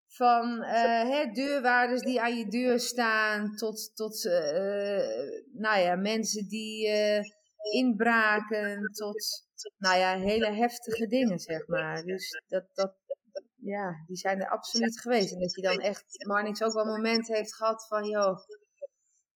[0.08, 4.34] van uh, deurwaarders die aan je deur staan, tot, tot uh,
[5.54, 6.90] nou ja, mensen die
[7.72, 9.46] inbraken, tot
[9.78, 12.04] nou ja, hele heftige dingen, zeg maar.
[12.04, 12.96] Dus dat, dat,
[13.56, 15.34] ja, die zijn er absoluut geweest.
[15.34, 18.38] En dat je dan echt, Marnix ook wel momenten heeft gehad van, joh,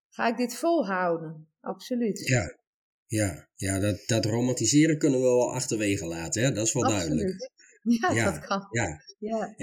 [0.10, 1.48] ga ik dit volhouden?
[1.60, 2.28] Absoluut.
[2.28, 2.66] Ja,
[3.08, 6.52] ja, ja dat, dat romantiseren kunnen we wel achterwege laten, hè?
[6.52, 7.08] dat is wel absoluut.
[7.08, 7.50] duidelijk.
[7.88, 8.68] Ja, ja, dat kan.
[8.72, 9.02] Ja.
[9.20, 9.54] ja.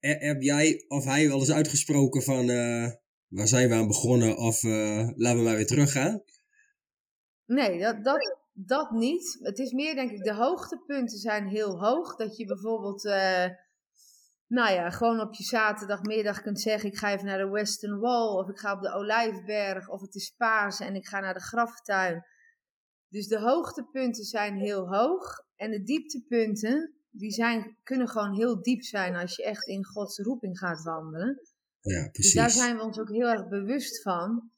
[0.00, 2.90] heb jij of hij wel eens uitgesproken van uh,
[3.28, 6.22] waar zijn we aan begonnen of uh, laten we maar weer teruggaan?
[7.46, 9.38] Nee, dat, dat, dat niet.
[9.42, 12.16] Het is meer denk ik, de hoogtepunten zijn heel hoog.
[12.16, 13.46] Dat je bijvoorbeeld, uh,
[14.46, 18.28] nou ja, gewoon op je zaterdagmiddag kunt zeggen: ik ga even naar de Western Wall
[18.28, 21.40] of ik ga op de Olijfberg of het is paas en ik ga naar de
[21.40, 22.24] graftuin.
[23.12, 28.82] Dus de hoogtepunten zijn heel hoog en de dieptepunten, die zijn, kunnen gewoon heel diep
[28.82, 31.40] zijn als je echt in Gods roeping gaat wandelen.
[31.80, 32.32] Ja, precies.
[32.32, 34.50] Dus daar zijn we ons ook heel erg bewust van.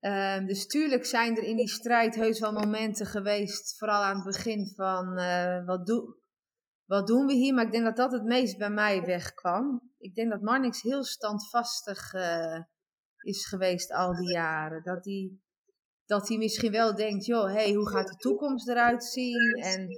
[0.00, 4.24] Um, dus tuurlijk zijn er in die strijd heus wel momenten geweest, vooral aan het
[4.24, 6.16] begin van uh, wat, do
[6.84, 7.54] wat doen we hier?
[7.54, 9.90] Maar ik denk dat dat het meest bij mij wegkwam.
[9.98, 12.60] Ik denk dat Marnix heel standvastig uh,
[13.20, 14.82] is geweest al die jaren.
[14.82, 15.32] Dat hij,
[16.08, 19.54] dat hij misschien wel denkt, joh, hey, hoe gaat de toekomst eruit zien?
[19.62, 19.88] En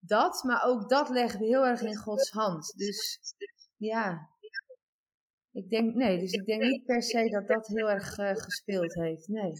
[0.00, 2.72] dat, maar ook dat leggen we heel erg in Gods hand.
[2.76, 3.18] Dus
[3.76, 4.28] ja,
[5.52, 8.94] ik denk, nee, dus ik denk niet per se dat dat heel erg uh, gespeeld
[8.94, 9.52] heeft, nee.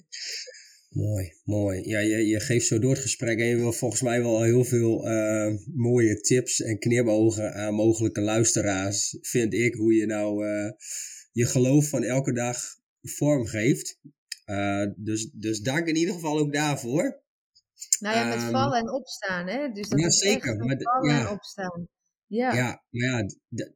[0.91, 1.89] Mooi, mooi.
[1.89, 5.09] Ja, je, je geeft zo door het gesprek je wil volgens mij wel heel veel
[5.09, 10.71] uh, mooie tips en knipogen aan mogelijke luisteraars, vind ik, hoe je nou uh,
[11.33, 12.59] je geloof van elke dag
[13.03, 13.99] vorm geeft.
[14.97, 17.23] Dus, dus dank in ieder geval ook daarvoor.
[18.01, 19.69] Nou ja, met um, vallen en opstaan, hè?
[19.73, 20.51] Dus dat ja, is zeker.
[20.51, 21.21] Echt maar vallen ja.
[21.21, 21.89] en opstaan.
[22.27, 23.27] Ja, Ja, maar ja,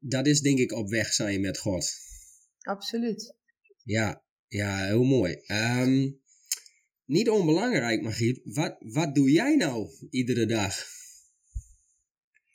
[0.00, 1.92] dat is denk ik op weg zijn met God.
[2.60, 3.34] absoluut.
[3.84, 5.42] Ja, ja heel mooi.
[5.46, 6.22] Um,
[7.04, 8.40] niet onbelangrijk, Margriet.
[8.44, 10.87] Wat, wat doe jij nou iedere dag?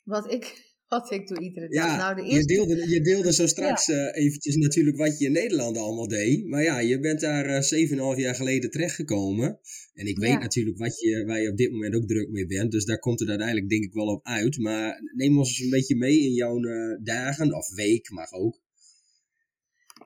[0.02, 1.84] Wat ik, wat ik doe iedere dag.
[1.84, 3.94] Ja, nou, de je, deelde, je deelde zo straks ja.
[3.94, 6.46] uh, eventjes natuurlijk wat je in Nederland allemaal deed.
[6.46, 9.60] Maar ja, je bent daar uh, 7,5 jaar geleden terechtgekomen.
[9.94, 10.38] En ik weet Ja.
[10.38, 12.70] natuurlijk wat je, waar je op dit moment ook druk mee bent.
[12.72, 14.58] Dus daar komt het uiteindelijk denk ik wel op uit.
[14.58, 18.60] Maar neem ons eens een beetje mee in jouw uh, dagen of week mag ook.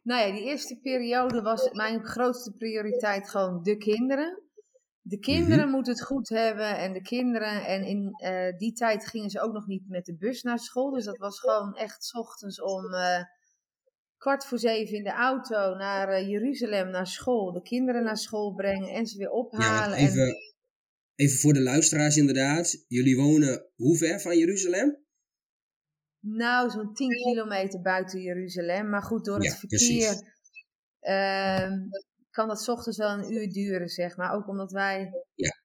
[0.02, 4.43] Nou ja, die eerste periode was mijn grootste prioriteit gewoon de kinderen.
[5.06, 5.74] De kinderen Mhm.
[5.74, 7.66] moeten het goed hebben en de kinderen.
[7.66, 10.90] En in eh, die tijd gingen ze ook nog niet met de bus naar school.
[10.90, 13.22] Dus dat was gewoon echt 's ochtends om eh,
[14.16, 17.52] kwart voor zeven in de auto naar eh, Jeruzalem, naar school.
[17.52, 19.96] De kinderen naar school brengen en ze weer Ja, ophalen.
[19.96, 20.36] En, even,
[21.14, 22.84] even voor de luisteraars inderdaad.
[22.88, 25.02] Jullie wonen hoe ver van Jeruzalem?
[26.20, 28.88] nou, zo'n 10 kilometer buiten Jeruzalem.
[28.90, 30.06] Maar goed, door het Ja, precies.
[30.06, 30.32] verkeer
[31.00, 31.78] ehm,
[32.34, 34.32] kan dat ochtends wel een uur duren, zeg maar.
[34.34, 35.56] Ook omdat wij Ja.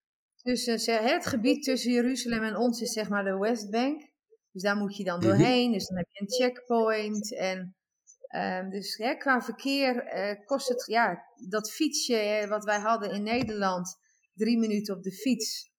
[0.41, 4.07] tussen, het gebied tussen Jeruzalem en ons is zeg maar de Westbank.
[4.51, 5.27] Dus daar moet je dan Mhm.
[5.27, 5.71] doorheen.
[5.71, 7.35] Dus dan heb je een checkpoint.
[7.35, 7.75] En
[8.27, 13.11] ehm, dus hè, qua verkeer eh, kost het, ja, dat fietsje hè, wat wij hadden
[13.11, 13.97] in Nederland,
[14.33, 15.69] drie minuten op de fiets,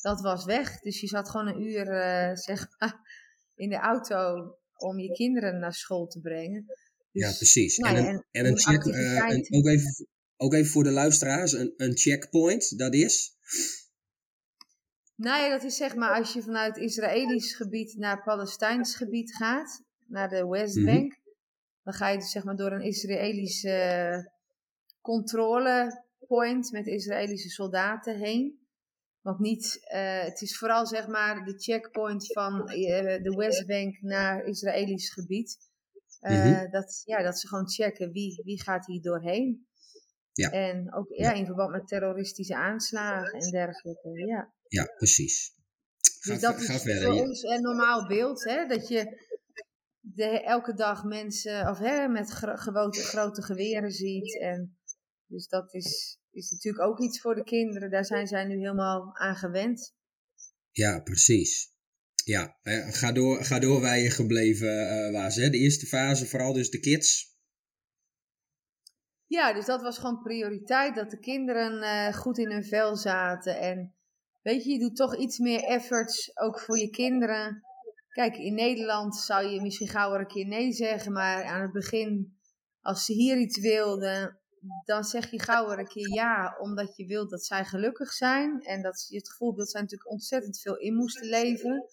[0.00, 0.80] dat was weg.
[0.80, 2.94] Dus je zat gewoon een uur, eh, zeg maar,
[3.64, 4.34] in de auto
[4.76, 6.64] om je kinderen naar school te brengen.
[7.12, 7.76] Dus, ja, precies.
[7.76, 10.06] nou en, een, en en een check, eh, ook, even,
[10.36, 13.36] ook even voor de luisteraars, een, een checkpoint, dat is?
[15.14, 19.82] Nou ja, dat is zeg maar als je vanuit Israëlisch gebied naar Palestijns gebied gaat,
[20.06, 21.20] naar de Westbank,
[21.82, 24.24] dan ga je dus zeg maar door een Israëlische eh,
[25.00, 28.66] controlepoint met Israëlische soldaten heen.
[29.20, 34.44] Want niet, eh, het is vooral zeg maar de checkpoint van eh, de Westbank naar
[34.44, 35.58] Israëlisch gebied.
[36.20, 36.70] Eh, Mhm.
[36.70, 39.65] dat, ja, dat ze gewoon checken wie, wie gaat hier doorheen.
[40.36, 40.50] Ja.
[40.50, 44.08] En ook ja, in verband met terroristische aanslagen en dergelijke.
[44.26, 44.52] Ja.
[44.68, 45.54] Ja, precies.
[46.20, 47.02] Ga, Dus dat is verder.
[47.02, 48.66] voor ons een normaal beeld, hè?
[48.66, 49.24] dat je
[50.00, 54.40] de, elke dag mensen of, hè, met gro- grote geweren ziet.
[54.40, 54.78] En,
[55.26, 57.90] dus dat is, is natuurlijk ook iets voor de kinderen.
[57.90, 59.94] Daar zijn zij nu helemaal aan gewend.
[60.70, 61.74] Ja, precies.
[62.24, 65.36] Ja, eh, ga door, ga door waar je gebleven eh, was.
[65.36, 65.50] Hè?
[65.50, 67.35] De eerste fase, vooral dus de kids.
[69.26, 73.58] Ja, dus dat was gewoon prioriteit, dat de kinderen eh, goed in hun vel zaten.
[73.58, 73.94] En
[74.42, 77.62] weet je, je doet toch iets meer efforts ook voor je kinderen.
[78.08, 82.38] Kijk, in Nederland zou je misschien gauw een keer nee zeggen, maar aan het begin,
[82.80, 84.38] als ze hier iets wilden,
[84.84, 88.60] dan zeg je gauw een keer ja, omdat je wilt dat zij gelukkig zijn.
[88.60, 91.84] En dat je het gevoel dat zij natuurlijk ontzettend veel in moesten leveren.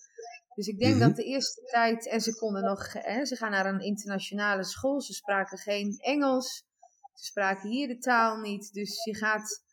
[0.56, 1.08] Dus ik denk Mhm.
[1.08, 5.02] dat de eerste tijd, en ze konden nog, hè, ze gaan naar een internationale school,
[5.02, 6.66] ze spraken geen Engels.
[7.14, 8.74] Ze spraken hier de taal niet.
[8.74, 9.64] Dus je gaat,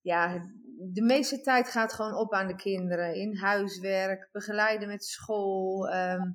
[0.00, 0.50] ja,
[0.92, 3.14] de meeste tijd gaat gewoon op aan de kinderen.
[3.14, 5.88] In huiswerk, begeleiden met school.
[5.88, 6.32] ehm,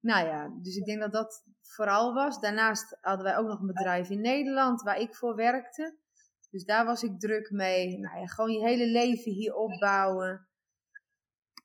[0.00, 2.40] nou ja, dus ik denk dat dat vooral was.
[2.40, 5.96] Daarnaast hadden wij ook nog een bedrijf in Nederland waar ik voor werkte.
[6.50, 7.98] Dus daar was ik druk mee.
[7.98, 10.48] Nou ja, gewoon je hele leven hier opbouwen.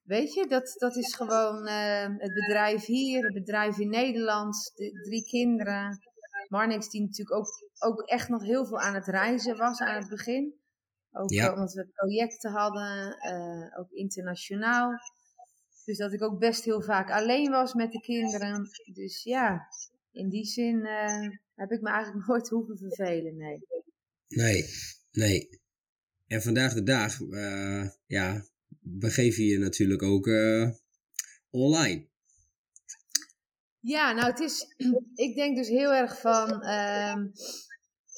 [0.03, 5.01] Weet je, dat, dat is gewoon eh, het bedrijf hier, het bedrijf in Nederland, de
[5.03, 5.99] drie kinderen.
[6.51, 7.47] Marnix die natuurlijk ook,
[7.79, 10.53] ook echt nog heel veel aan het reizen was aan het begin.
[11.11, 11.45] Ook Ja.
[11.47, 14.91] eh, omdat we projecten hadden, eh, ook internationaal.
[15.85, 18.69] Dus dat ik ook best heel vaak alleen was met de kinderen.
[18.93, 19.67] Dus ja,
[20.11, 23.59] in die zin eh, heb ik me eigenlijk nooit hoeven vervelen, nee.
[24.27, 24.65] Nee,
[25.11, 25.59] nee.
[26.27, 28.45] En vandaag de dag, eh, ja,
[28.79, 30.29] begeef je je natuurlijk ook
[31.49, 32.09] online.
[33.81, 34.75] Ja, nou het is,
[35.25, 37.27] ik denk dus heel erg van, ehm,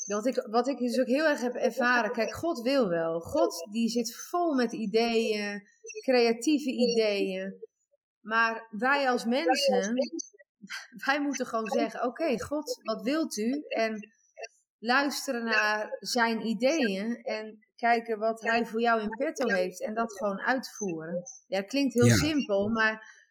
[0.06, 3.20] wat, ik, wat ik dus ook heel erg heb ervaren, kijk, God wil wel.
[3.20, 5.68] God die zit vol met ideeën,
[6.04, 7.54] creatieve ideeën.
[8.22, 9.94] Maar wij als mensen,
[11.06, 13.64] wij moeten gewoon zeggen, oké, God, wat wilt u?
[13.68, 14.10] En
[14.80, 20.14] luisteren naar zijn ideeën en kijken wat hij voor jou in petto heeft en dat
[20.18, 21.24] gewoon uitvoeren.
[21.48, 22.16] Ja, het klinkt heel Ja.
[22.16, 23.23] simpel, maar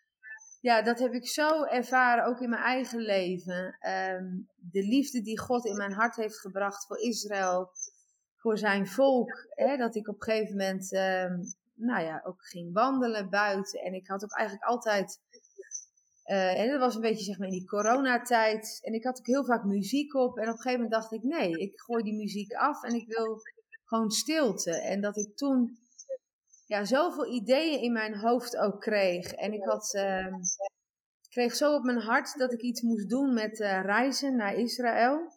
[0.62, 3.76] ja, dat heb ik zo ervaren, ook in mijn eigen leven.
[3.80, 7.70] Ehm, de liefde die God in mijn hart heeft gebracht voor Israël,
[8.36, 9.46] voor zijn volk.
[9.48, 11.42] Hè, dat ik op een gegeven moment, ehm,
[11.74, 13.80] nou ja, ook ging wandelen buiten.
[13.80, 15.20] En ik had ook eigenlijk altijd,
[16.24, 18.80] eh, en dat was een beetje zeg maar in die coronatijd.
[18.82, 20.36] En ik had ook heel vaak muziek op.
[20.36, 23.06] En op een gegeven moment dacht ik, nee, ik gooi die muziek af en ik
[23.06, 23.40] wil
[23.84, 24.80] gewoon stilte.
[24.80, 25.78] En dat ik toen
[26.72, 29.32] ja, zoveel ideeën in mijn hoofd ook kreeg.
[29.32, 30.34] En ik had, ehm,
[31.28, 35.32] kreeg zo op mijn hart dat ik iets moest doen met eh, reizen naar Israël.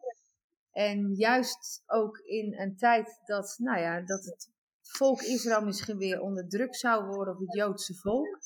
[0.71, 4.49] En juist ook in een tijd dat, nou ja, dat het
[4.81, 8.39] volk Israël misschien weer onder druk zou worden, of het Joodse volk.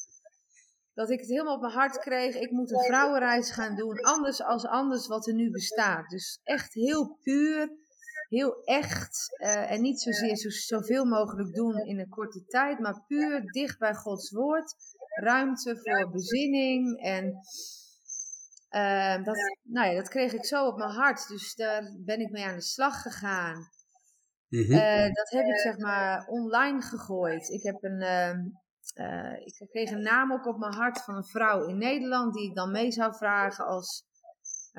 [0.93, 4.41] Dat ik het helemaal op mijn hart kreeg, ik moet een vrouwenreis gaan doen, anders
[4.43, 6.09] als anders wat er nu bestaat.
[6.09, 7.71] Dus echt heel puur,
[8.29, 9.37] heel echt.
[9.37, 13.79] eh, en niet zozeer zo, zoveel mogelijk doen in een korte tijd, maar puur dicht
[13.79, 14.75] bij Gods woord.
[15.15, 17.39] Ruimte voor bezinning en
[18.69, 21.27] eh, dat, nou ja, dat kreeg ik zo op mijn hart.
[21.27, 23.69] Dus daar ben ik mee aan de slag gegaan.
[24.49, 24.71] Mhm.
[24.71, 27.49] Eh, dat heb ik zeg maar online gegooid.
[27.49, 28.39] Ik, heb een, ehm,
[28.93, 32.49] eh, ik kreeg een naam ook op mijn hart van een vrouw in Nederland die
[32.49, 34.03] ik dan mee zou vragen als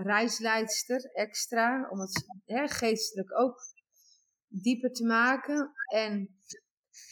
[0.03, 1.89] reisleidster extra.
[1.91, 3.61] Om het hè, geestelijk ook
[4.47, 5.73] dieper te maken.
[5.93, 6.39] En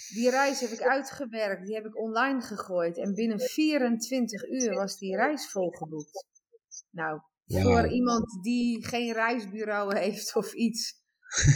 [0.08, 2.98] die reis heb ik uitgewerkt, die heb ik online gegooid.
[2.98, 6.26] En binnen 24 uur was die reis volgeboekt.
[6.90, 11.02] Nou, voor iemand die geen reisbureau heeft of iets,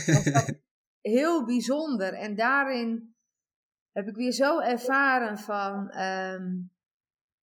[0.06, 0.60] was dat
[1.16, 2.14] heel bijzonder.
[2.14, 3.14] En daarin
[3.92, 6.44] heb ik weer zo ervaren van, ehm,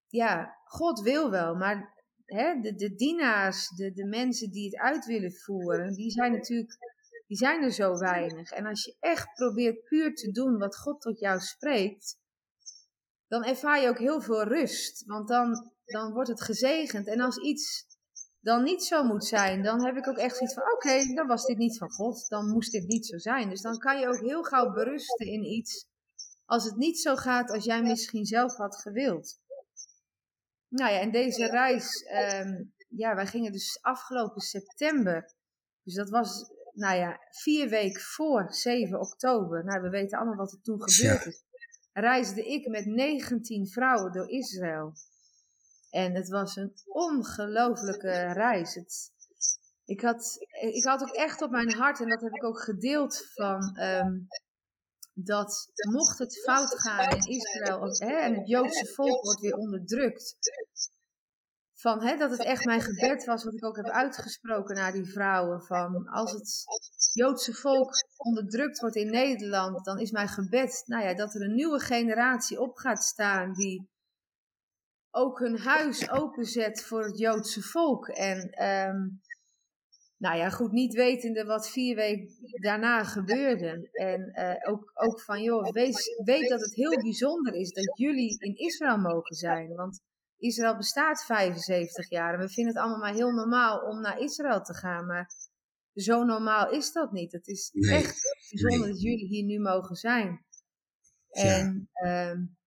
[0.08, 1.99] ja, God wil wel, maar
[2.30, 6.78] hè, de, de dienaars, de, de mensen die het uit willen voeren, die zijn natuurlijk,
[7.28, 8.52] die zijn er zo weinig.
[8.52, 12.18] En als je echt probeert puur te doen wat God tot jou spreekt,
[13.28, 15.06] dan ervaar je ook heel veel rust.
[15.06, 17.08] Want dan, dan wordt het gezegend.
[17.08, 17.86] En als iets
[18.40, 21.46] dan niet zo moet zijn, dan heb ik ook echt zoiets van: oké, dan was
[21.46, 22.28] dit niet van God.
[22.28, 23.50] Dan moest dit niet zo zijn.
[23.50, 25.88] Dus dan kan je ook heel gauw berusten in iets.
[26.46, 29.40] Als het niet zo gaat als jij misschien zelf had gewild.
[30.70, 35.34] Nou ja, en deze reis, ehm, ja, wij gingen dus afgelopen september.
[35.84, 39.66] Dus dat was, nou ja, vier weken voor 7 oktober.
[39.66, 41.44] Nou, we weten allemaal wat er toen gebeurd is.
[41.94, 44.94] Reisde ik met 19 vrouwen door Israël.
[45.90, 48.76] En het was een ongelofelijke reis.
[48.76, 49.12] Het,
[49.86, 50.38] ik had,
[50.74, 54.14] ik had ook echt op mijn hart, en dat heb ik ook gedeeld, van ehm,
[55.24, 60.38] dat mocht het fout gaan in Israël hè, en het Joodse volk wordt weer onderdrukt,
[61.80, 65.12] van, hè, dat het echt mijn gebed was, wat ik ook heb uitgesproken naar die
[65.12, 65.62] vrouwen.
[65.62, 66.64] Van als het
[67.14, 71.56] Joodse volk onderdrukt wordt in Nederland, dan is mijn gebed nou ja, dat er een
[71.56, 73.90] nieuwe generatie op gaat staan die
[75.12, 78.08] ook hun huis openzet voor het Joodse volk.
[78.08, 79.22] En um,
[80.20, 83.90] nou ja, goed, niet wetende wat vier weken daarna gebeurde.
[83.92, 88.38] En uh, ook, ook van, joh, wees, weet dat het heel bijzonder is dat jullie
[88.40, 89.76] in Israël mogen zijn.
[89.76, 90.02] Want
[90.38, 94.62] Israël bestaat 75 jaar en we vinden het allemaal maar heel normaal om naar Israël
[94.62, 95.06] te gaan.
[95.06, 95.32] Maar
[95.94, 97.32] zo normaal is dat niet.
[97.32, 100.46] Het is echt bijzonder dat jullie hier nu mogen zijn.
[101.30, 102.30] En ja.
[102.30, 102.58] Um,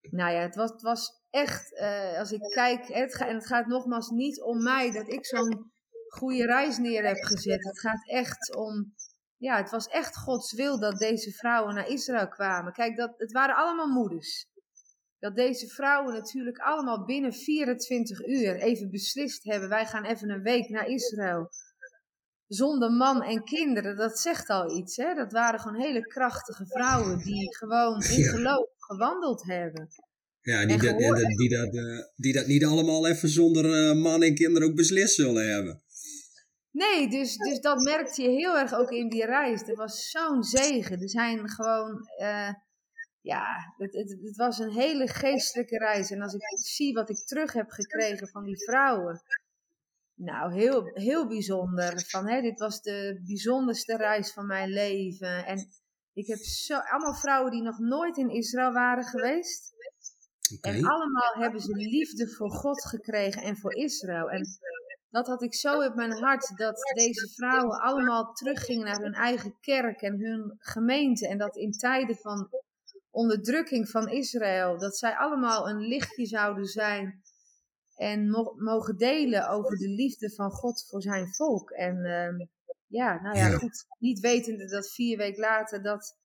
[0.00, 3.66] nou ja, het was, het was echt, uh, als ik kijk, het en het gaat
[3.66, 5.71] nogmaals niet om mij dat ik zo'n
[6.14, 7.64] goede reis neer heb gezet.
[7.64, 8.94] Het gaat echt om,
[9.36, 12.72] ja, het was echt Gods wil dat deze vrouwen naar Israël kwamen.
[12.72, 14.50] Kijk, dat, het waren allemaal moeders
[15.22, 20.42] dat deze vrouwen natuurlijk allemaal binnen 24 uur even beslist hebben: wij gaan even een
[20.42, 21.50] week naar Israël.
[22.46, 24.96] Zonder man en kinderen, dat zegt al iets.
[24.96, 25.14] Hè?
[25.14, 29.88] Dat waren gewoon hele krachtige vrouwen die gewoon in geloof gewandeld hebben.
[30.40, 30.98] Ja, die, dat,
[31.36, 35.14] die, dat, uh, die dat niet allemaal even zonder uh, man en kinderen ook beslist
[35.14, 35.82] zullen hebben.
[36.72, 39.62] Nee, dus, dus dat merkte je heel erg ook in die reis.
[39.62, 41.00] Er was zo'n zegen.
[41.00, 42.08] Er zijn gewoon.
[42.20, 42.52] Uh,
[43.20, 46.10] ja, het, het, het, was een hele geestelijke reis.
[46.10, 49.22] En als ik zie wat ik terug heb gekregen van die vrouwen.
[50.14, 52.04] Nou, heel, heel bijzonder.
[52.06, 55.46] Van, hè, dit was de bijzonderste reis van mijn leven.
[55.46, 55.68] En
[56.12, 59.72] ik heb zo, allemaal vrouwen die nog nooit in Israël waren geweest.
[60.56, 60.76] Okay.
[60.76, 64.30] En allemaal hebben ze liefde voor God gekregen en voor Israël.
[64.30, 64.46] En
[65.12, 69.56] dat had ik zo op mijn hart, dat deze vrouwen allemaal teruggingen naar hun eigen
[69.60, 71.28] kerk en hun gemeente.
[71.28, 72.50] En dat in tijden van
[73.10, 77.22] onderdrukking van Israël, dat zij allemaal een lichtje zouden zijn
[77.96, 81.70] en mo mogen delen over de liefde van God voor zijn volk.
[81.70, 82.46] En uh,
[82.86, 86.16] ja, nou ja, goed, niet wetende dat vier weken later dat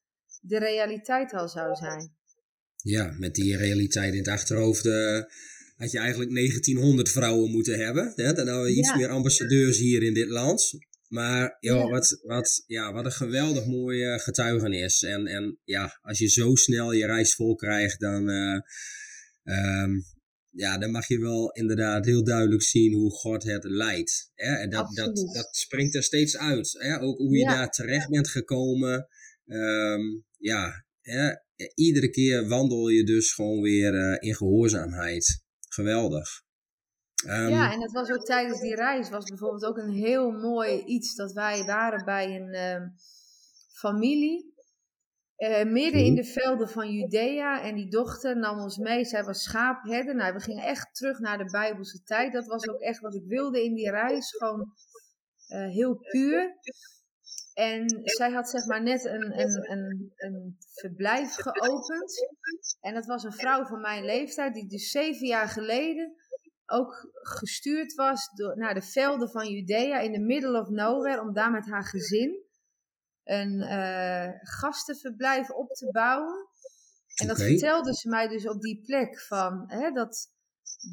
[0.41, 2.15] de realiteit al zou zijn.
[2.75, 5.21] Ja, met die realiteit in het achterhoofd uh,
[5.77, 8.13] had je eigenlijk 1900 vrouwen moeten hebben.
[8.15, 8.33] Hè?
[8.33, 8.95] Dan hadden we iets ja.
[8.95, 10.77] meer ambassadeurs hier in dit land.
[11.07, 11.89] Maar joh, ja.
[11.89, 15.03] Wat, wat, ja, wat een geweldig mooie getuigenis.
[15.03, 18.59] En, en ja, als je zo snel je reis vol krijgt, dan, uh,
[19.43, 20.03] um,
[20.49, 24.31] ja, dan mag je wel inderdaad heel duidelijk zien hoe God het leidt.
[24.35, 24.55] Hè?
[24.55, 26.75] En dat, dat, dat springt er steeds uit.
[26.77, 27.01] Hè?
[27.01, 27.55] Ook hoe je ja.
[27.55, 29.07] daar terecht bent gekomen.
[29.45, 31.31] Um, ja, hè?
[31.75, 35.45] iedere keer wandel je dus gewoon weer uh, in gehoorzaamheid.
[35.77, 36.41] Geweldig.
[37.27, 40.83] Um, ja, en het was ook tijdens die reis, was bijvoorbeeld ook een heel mooi
[40.83, 42.87] iets dat wij waren bij een uh,
[43.73, 44.55] familie.
[45.37, 47.61] Uh, midden in de velden van Judea.
[47.61, 49.05] En die dochter nam ons mee.
[49.05, 50.15] Zij was schaapherder.
[50.15, 52.33] Nou, we gingen echt terug naar de Bijbelse tijd.
[52.33, 54.35] Dat was ook echt wat ik wilde in die reis.
[54.37, 54.73] Gewoon
[55.47, 56.55] uh, heel puur.
[57.57, 62.27] En zij had zeg maar net een, een, een, een verblijf geopend.
[62.79, 66.15] En dat was een vrouw van mijn leeftijd, die dus zeven jaar geleden
[66.65, 71.33] ook gestuurd was door, naar de velden van Judea in the middle of nowhere om
[71.33, 72.43] daar met haar gezin
[73.23, 76.47] een uh, gastenverblijf op te bouwen.
[77.15, 77.49] En dat okay.
[77.49, 80.31] vertelde ze mij dus op die plek van hè, dat,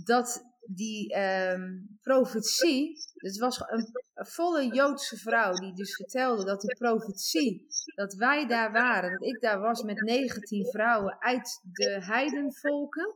[0.04, 6.60] dat die um, profetie, het was een, een volle Joodse vrouw die dus vertelde dat
[6.60, 12.04] de profetie, dat wij daar waren, dat ik daar was met 19 vrouwen uit de
[12.04, 13.14] heidenvolken,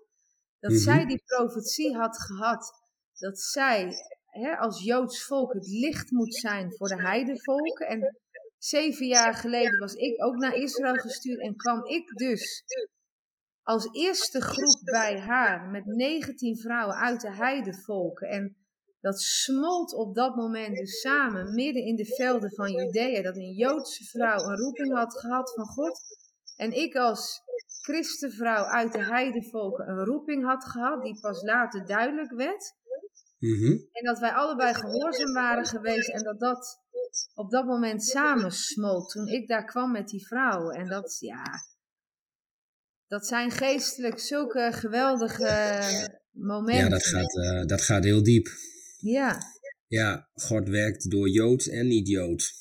[0.61, 0.85] dat mm -hmm.
[0.85, 2.83] zij die profetie had gehad,
[3.19, 3.93] dat zij
[4.27, 7.87] hè, als Joods volk het licht moet zijn voor de heidenvolken.
[7.87, 8.17] En
[8.59, 12.65] zeven jaar geleden was ik ook naar Israël gestuurd en kwam ik dus
[13.69, 18.29] als eerste groep bij haar met 19 vrouwen uit de heidenvolken.
[18.29, 18.57] En
[19.01, 23.23] dat smolt op dat moment dus samen midden in de velden van Judea.
[23.23, 26.01] Dat een Joodse vrouw een roeping had gehad van God.
[26.57, 27.43] En ik als
[27.83, 32.75] christenvrouw uit de heidenvolken een roeping had gehad, die pas later duidelijk werd.
[33.39, 33.89] Mm -hmm.
[33.93, 36.81] En dat wij allebei gehoorzaam waren geweest en dat dat
[37.35, 40.75] op dat moment samensmolt toen ik daar kwam met die vrouwen.
[40.75, 41.45] En dat, ja,
[43.09, 46.85] dat zijn geestelijk zulke geweldige momenten.
[46.85, 48.49] Ja, dat gaat, uh, dat gaat heel diep.
[48.99, 49.39] Ja.
[49.87, 52.53] Ja, God werkt door Jood en niet-Jood.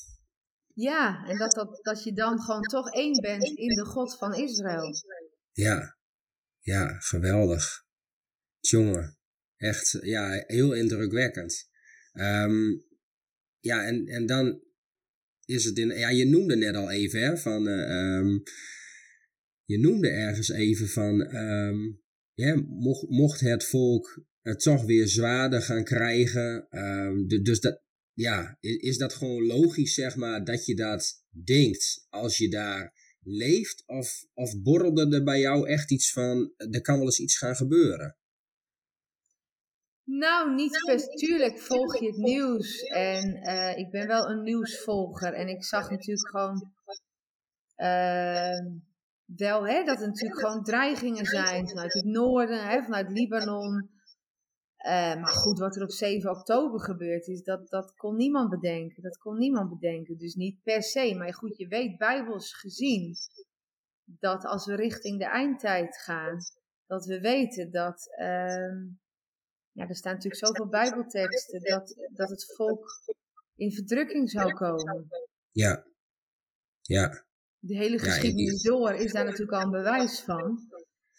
[0.74, 4.34] Ja, en dat, dat, dat je dan gewoon toch één bent in de God van
[4.34, 4.94] Israël.
[5.52, 5.96] Ja,
[6.58, 7.86] ja, geweldig.
[8.60, 9.18] Jongen,
[9.56, 11.68] echt, ja, heel indrukwekkend.
[12.12, 12.86] Um,
[13.58, 14.60] ja, en, en dan
[15.44, 18.40] is het in, ja, je noemde net al even, hè, van, uh,
[19.68, 22.00] je noemde ergens even van, um,
[22.34, 27.82] ja, mocht, mocht het volk het toch weer zwaarder gaan krijgen, um, de, dus dat,
[28.12, 33.82] ja, is dat gewoon logisch, zeg maar, dat je dat denkt als je daar leeft?
[33.86, 37.56] Of, of borrelde er bij jou echt iets van, er kan wel eens iets gaan
[37.56, 38.16] gebeuren?
[40.04, 41.18] Nou, niet best.
[41.18, 42.82] Tuurlijk volg je het nieuws.
[42.82, 45.32] En uh, ik ben wel een nieuwsvolger.
[45.32, 46.72] En ik zag natuurlijk gewoon
[47.76, 48.87] uh,
[49.36, 53.90] wel hè, dat er natuurlijk gewoon dreigingen zijn vanuit het noorden, hè, vanuit Libanon.
[54.86, 59.02] Uh, maar goed, wat er op 7 oktober gebeurd is, dat, dat kon niemand bedenken.
[59.02, 60.18] Dat kon niemand bedenken.
[60.18, 61.14] Dus niet per se.
[61.14, 63.14] Maar goed, je weet bijbels gezien
[64.04, 66.38] dat als we richting de eindtijd gaan,
[66.86, 68.08] dat we weten dat.
[68.18, 68.86] Uh,
[69.72, 72.88] ja, er staan natuurlijk zoveel bijbelteksten dat, dat het volk
[73.54, 75.08] in verdrukking zou komen.
[75.50, 75.84] Ja,
[76.80, 77.26] ja.
[77.58, 80.68] De hele geschiedenis door is daar natuurlijk al een bewijs van.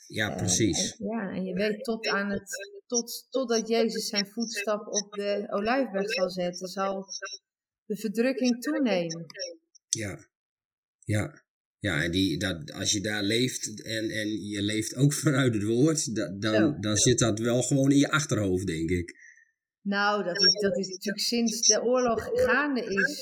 [0.08, 0.98] Ja, precies.
[0.98, 2.50] En, ja, en je weet tot aan het,
[2.88, 7.06] tot, totdat Jezus zijn voetstap op de olijfberg zal zetten, zal
[7.86, 9.26] de verdrukking toenemen.
[9.90, 10.28] Ja,
[11.00, 11.48] ja.
[11.80, 15.64] Ja, en die, dat, als je daar leeft en, en je leeft ook vanuit het
[15.64, 19.16] woord, dan, dan zit dat wel gewoon in je achterhoofd, denk ik.
[19.82, 23.22] Nou, dat is, dat is natuurlijk sinds de oorlog gaande is.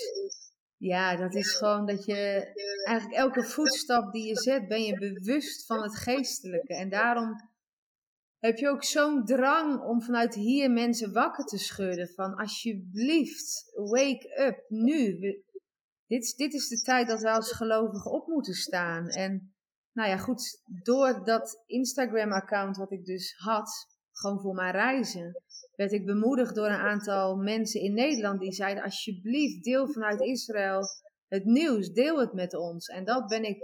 [0.77, 2.51] Ja, dat is gewoon dat je
[2.83, 6.75] eigenlijk elke voetstap die je zet, ben je bewust van het geestelijke.
[6.75, 7.35] En daarom
[8.39, 12.07] heb je ook zo'n drang om vanuit hier mensen wakker te schudden.
[12.07, 15.19] Van alsjeblieft, wake up, nu
[16.07, 19.07] dit, dit is de tijd dat we als gelovigen op moeten staan.
[19.07, 19.55] En
[19.91, 25.41] nou ja, goed, door dat Instagram-account wat ik dus had, gewoon voor mijn reizen,
[25.75, 30.81] werd ik bemoedigd door een aantal mensen in Nederland die zeiden: Alsjeblieft, deel vanuit Israël
[31.27, 32.87] het nieuws, deel het met ons.
[32.87, 33.57] En dat ben ik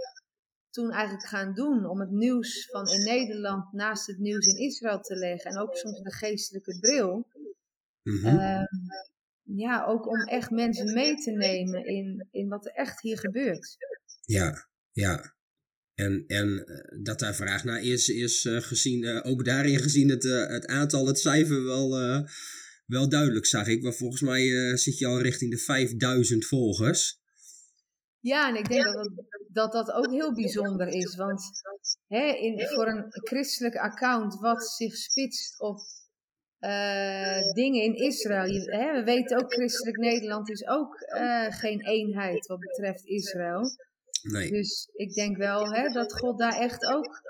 [0.70, 5.00] toen eigenlijk gaan doen, om het nieuws van in Nederland naast het nieuws in Israël
[5.00, 5.50] te leggen.
[5.50, 7.26] En ook soms de geestelijke bril.
[8.02, 8.66] Mm
[9.46, 13.76] ja, ook om echt mensen mee te nemen in, in wat er echt hier gebeurt.
[14.20, 15.33] Ja, ja.
[15.94, 20.08] En, en eh, dat daar vraag naar is, is uh, gezien, uh, ook daarin gezien
[20.08, 21.90] het, het aantal, het cijfer wel,
[22.86, 23.82] wel duidelijk, zag ik.
[23.82, 27.22] Maar volgens mij zit je al richting de 5000 volgers.
[28.20, 29.10] Ja, en ik denk dat,
[29.48, 31.16] dat dat ook heel bijzonder is.
[31.16, 31.42] Want
[32.06, 35.78] hè, in, voor een christelijk account wat zich spitst op
[36.60, 38.46] uh, dingen in Israël.
[38.46, 43.62] Je, hè, we weten ook, christelijk Nederland is ook uh, geen eenheid wat betreft Israël.
[44.32, 44.50] Nee.
[44.50, 47.22] Dus ik denk wel hè, dat God daar echt ook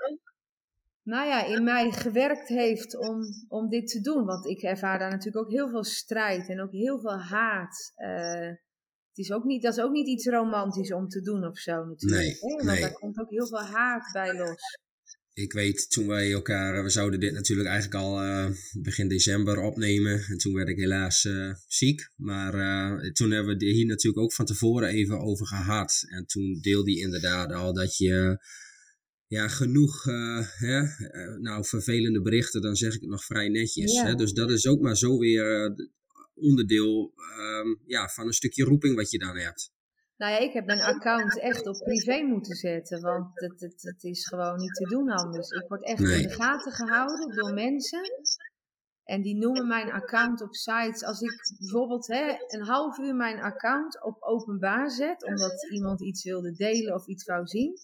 [1.03, 4.25] nou ja, in mij gewerkt heeft om, om dit te doen.
[4.25, 7.93] Want ik ervaar daar natuurlijk ook heel veel strijd en ook heel veel haat.
[7.97, 8.47] Uh,
[9.09, 11.85] het is ook niet, dat is ook niet iets romantisch om te doen of zo
[11.85, 12.21] natuurlijk.
[12.21, 12.55] Nee, hè?
[12.55, 12.81] Want nee.
[12.81, 14.83] daar komt ook heel veel haat bij los
[15.35, 18.49] ik weet toen wij elkaar, we zouden dit natuurlijk eigenlijk al uh,
[18.81, 20.23] begin december opnemen.
[20.23, 22.09] En toen werd ik helaas uh, ziek.
[22.15, 26.03] Maar uh, toen hebben we hier natuurlijk ook van tevoren even over gehad.
[26.07, 28.45] En toen deelde hij inderdaad al dat je
[29.27, 30.03] ja, genoeg
[30.55, 30.81] hè,
[31.39, 33.91] nou, vervelende berichten, dan zeg ik het nog vrij netjes.
[33.91, 34.05] Ja.
[34.05, 34.15] Hè?
[34.15, 35.75] Dus dat is ook maar zo weer
[36.33, 39.71] onderdeel um, ja, van een stukje roeping wat je dan hebt.
[40.17, 44.03] Nou ja, ik heb mijn account echt op privé moeten zetten, want het, het, het
[44.03, 45.49] is gewoon niet te doen anders.
[45.49, 48.01] Ik word echt in de gaten gehouden door mensen.
[49.03, 51.03] En die noemen mijn account op sites.
[51.03, 56.23] Als ik bijvoorbeeld hè, een half uur mijn account op openbaar zet, omdat iemand iets
[56.23, 57.77] wilde delen of iets wou zien.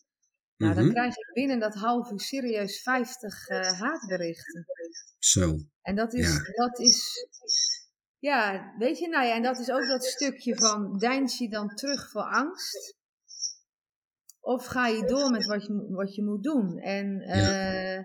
[0.57, 0.93] Nou, dan mhm.
[0.93, 4.65] krijg ik binnen dat half uur serieus 50 uh, haatberichten.
[5.19, 5.57] Zo.
[5.81, 6.65] En dat is, ja.
[6.65, 7.27] dat is
[8.21, 11.67] ja, weet je, nou ja, en dat is ook dat stukje van, deins je dan
[11.75, 12.95] terug voor angst?
[14.39, 16.77] Of ga je door met wat je, wat je moet doen?
[16.77, 17.99] En, uh,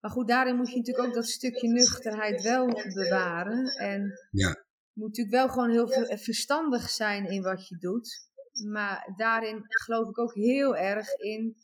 [0.00, 3.64] maar goed, daarin moet je natuurlijk ook dat stukje nuchterheid wel bewaren.
[3.64, 4.64] En ja.
[4.92, 8.28] moet natuurlijk wel gewoon heel verstandig zijn in wat je doet.
[8.70, 11.56] Maar daarin geloof ik ook heel erg in,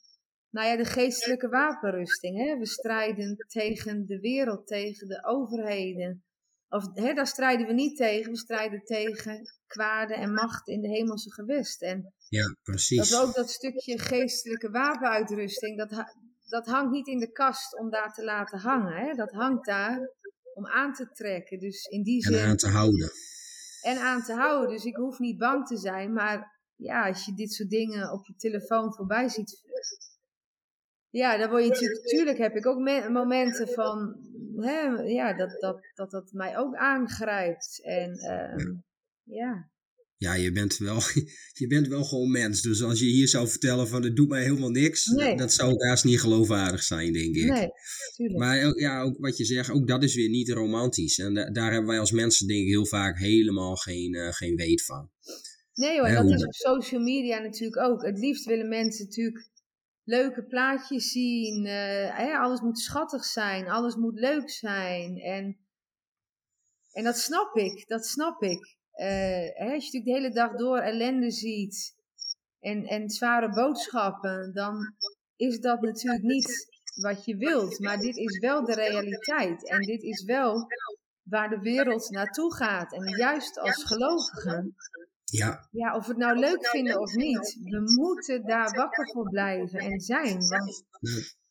[0.51, 2.37] nou ja, de geestelijke wapenrusting.
[2.37, 2.59] Hè?
[2.59, 6.26] We strijden tegen de wereld, tegen de overheden
[6.69, 8.31] of, hè, daar strijden we niet tegen.
[8.31, 11.83] We strijden tegen kwade en macht in de hemelse gewest.
[11.83, 12.99] En ja, precies.
[12.99, 15.79] Dat is ook dat stukje geestelijke wapenuitrusting.
[15.79, 16.05] Dat,
[16.45, 19.07] dat hangt niet in de kast om daar te laten hangen.
[19.07, 19.15] Hè?
[19.15, 20.11] Dat hangt daar
[20.55, 21.59] om aan te trekken.
[21.59, 23.11] Dus in die zin, en aan te houden.
[23.83, 24.71] En aan te houden.
[24.71, 26.13] Dus ik hoef niet bang te zijn.
[26.13, 29.65] Maar ja, als je dit soort dingen op je telefoon voorbij ziet.
[31.11, 32.07] Ja, dan word je natuurlijk.
[32.07, 32.79] Tuurlijk heb ik ook
[33.11, 34.17] momenten van
[34.65, 37.81] hè, ja, dat, dat, dat dat mij ook aangrijpt.
[37.83, 38.85] En um,
[39.23, 39.71] ja.
[40.17, 41.01] ja, je bent, wel,
[41.61, 42.63] je bent wel gewoon mens.
[42.63, 45.05] Dus als je hier zou vertellen van het doet mij helemaal niks,
[45.37, 47.51] dat zou haast niet geloofwaardig zijn, denk ik.
[47.51, 47.69] Nee,
[48.15, 48.39] tuurlijk.
[48.39, 51.19] Maar ja, ook wat je zegt, ook dat is weer niet romantisch.
[51.19, 54.85] En daar hebben wij als mensen denk ik heel vaak helemaal geen, uh, geen weet
[54.85, 55.11] van.
[55.75, 58.03] Nee hoor, dat is op social media natuurlijk ook.
[58.03, 59.51] Het liefst willen mensen natuurlijk
[60.07, 61.67] leuke plaatjes zien.
[61.67, 65.19] Uh, alles moet schattig zijn, alles moet leuk zijn.
[65.19, 65.57] En,
[66.93, 68.77] en dat snap ik, dat snap ik.
[68.95, 71.95] Uh, als je natuurlijk de hele dag door ellende ziet
[72.61, 74.95] en, en zware boodschappen, dan
[75.37, 77.79] is dat natuurlijk niet wat je wilt.
[77.79, 79.69] Maar dit is wel de realiteit.
[79.69, 80.67] En dit is wel
[81.23, 82.93] waar de wereld naartoe gaat.
[82.93, 84.75] En juist als gelovigen.
[85.37, 85.69] Ja.
[85.71, 89.79] ja, of we het nou leuk vinden of niet, we moeten daar wakker voor blijven
[89.79, 90.39] en zijn.
[90.49, 90.85] Want,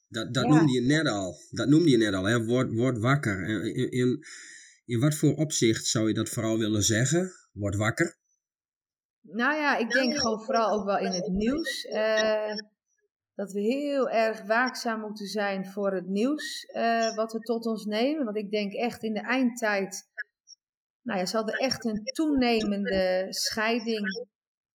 [0.07, 1.35] dat dat noemde je net al.
[1.49, 2.45] Dat noemde je net al, hè?
[2.45, 3.43] Word, word wakker.
[3.43, 4.25] In, in,
[4.85, 7.31] in wat voor opzicht zou je dat vooral willen zeggen?
[7.53, 8.17] Word wakker?
[9.21, 11.85] Nou ja, ik denk gewoon vooral ook wel in het nieuws.
[11.85, 12.55] Uh,
[13.35, 17.85] dat we heel erg waakzaam moeten zijn voor het nieuws uh, wat we tot ons
[17.85, 18.25] nemen.
[18.25, 20.09] Want ik denk echt in de eindtijd,
[21.05, 24.27] nou ja, zal er echt een toenemende scheiding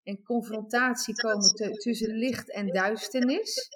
[0.02, 3.68] en confrontatie komen tussen licht en duisternis.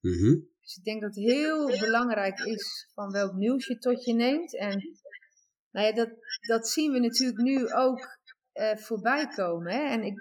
[0.00, 0.48] Mm -hmm.
[0.60, 4.56] Dus ik denk dat het heel belangrijk is van welk nieuws je tot je neemt.
[4.56, 4.98] En
[5.70, 8.18] nou ja, dat, dat zien we natuurlijk nu ook
[8.54, 9.72] uh, voorbij komen.
[9.72, 9.80] Hè?
[9.80, 10.18] En ik,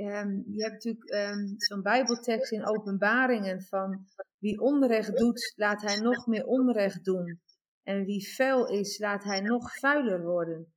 [0.00, 4.06] um, je hebt natuurlijk um, zo'n bijbeltekst in openbaringen van
[4.38, 7.40] wie onrecht doet, laat hij nog meer onrecht doen.
[7.82, 10.72] En wie vuil is, laat hij nog vuiler worden.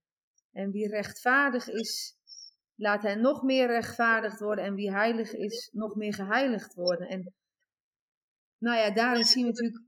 [0.52, 2.16] En wie rechtvaardig is,
[2.76, 4.66] laat hij nog meer rechtvaardigd worden.
[4.66, 7.08] En wie heilig is, nog meer geheiligd worden.
[7.08, 7.34] En
[8.58, 9.84] nou ja, daarin zien we natuurlijk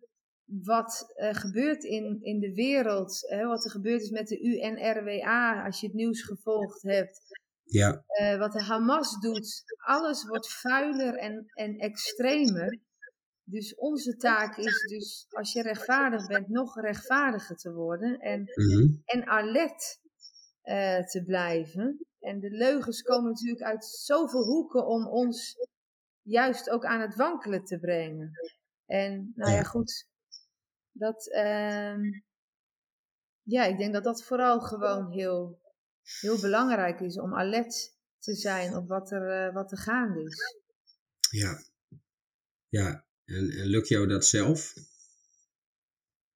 [0.45, 5.65] wat uh, gebeurt in, in de wereld, hè, wat er gebeurd is met de UNRWA,
[5.65, 7.21] als je het nieuws gevolgd hebt.
[7.63, 8.03] Ja.
[8.21, 12.79] Uh, wat de Hamas doet, alles wordt vuiler en, en extremer.
[13.43, 18.71] Dus onze taak is dus, als je rechtvaardig bent, nog rechtvaardiger te worden en, mm
[18.71, 19.01] -hmm.
[19.05, 19.99] en alert
[20.63, 22.05] uh, te blijven.
[22.19, 25.55] En de leugens komen natuurlijk uit zoveel hoeken om ons
[26.21, 28.31] juist ook aan het wankelen te brengen.
[28.85, 30.07] En nou ja, goed,
[30.91, 31.95] dat, uh,
[33.41, 35.61] ja, ik denk dat dat vooral gewoon heel,
[36.21, 40.61] heel belangrijk is om alert te zijn op wat er, uh, wat er gaande is.
[41.29, 41.63] Ja,
[42.67, 43.05] ja.
[43.25, 44.73] En, en lukt jou dat zelf?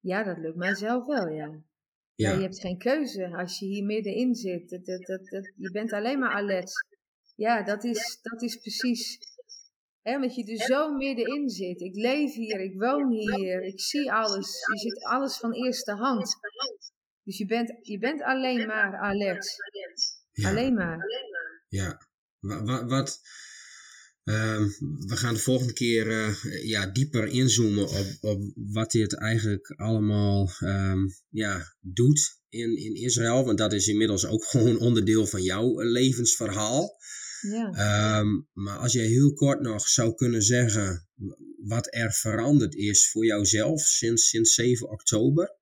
[0.00, 1.62] Ja, dat lukt mij zelf wel, ja.
[2.22, 2.32] Ja.
[2.32, 4.68] je hebt geen keuze als je hier middenin zit.
[4.68, 6.72] Dat, dat, dat, je bent alleen maar alert.
[7.36, 9.18] Ja, dat is, dat is precies
[10.02, 11.80] He, omdat je er zo middenin zit.
[11.80, 14.66] Ik leef hier, ik woon hier, ik zie alles.
[14.72, 16.36] Je ziet alles van eerste hand.
[17.22, 19.56] Dus je bent, je bent alleen maar alert.
[20.32, 20.48] Ja.
[20.48, 20.98] Alleen maar.
[21.68, 22.00] Ja.
[22.40, 23.20] Wat, wat
[24.28, 24.60] uh,
[25.06, 30.50] we gaan de volgende keer uh, ja, dieper inzoomen op, op wat dit eigenlijk allemaal
[30.60, 33.44] um, ja, doet in, in Israël.
[33.44, 36.96] Want dat is inmiddels ook gewoon onderdeel van jouw levensverhaal.
[37.40, 38.18] Ja.
[38.20, 41.08] Um, maar als je heel kort nog zou kunnen zeggen
[41.56, 45.56] wat er veranderd is voor jouzelf sinds, sinds 7 oktober?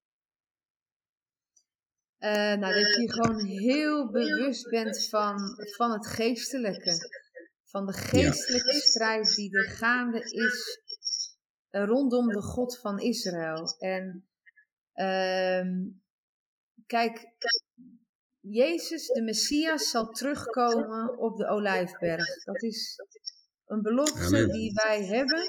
[2.18, 5.36] Uh, nou, dat je gewoon heel bewust bent van,
[5.76, 7.24] van het geestelijke.
[7.76, 8.80] Van de geestelijke ja.
[8.80, 10.80] strijd die er gaande is
[11.70, 13.76] rondom de God van Israël.
[13.78, 14.28] En
[14.94, 15.62] uh,
[16.86, 17.26] kijk,
[18.40, 22.44] Jezus, de Messias, zal terugkomen op de Olijfberg.
[22.44, 23.00] Dat is
[23.66, 24.52] een belofte Amen.
[24.52, 25.42] die wij hebben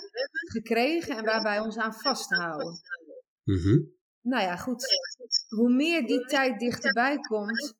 [0.51, 2.80] gekregen en waar wij ons aan vasthouden.
[3.43, 3.95] Mm -hmm.
[4.21, 4.86] Nou ja, goed.
[5.47, 7.75] Hoe meer die tijd dichterbij komt,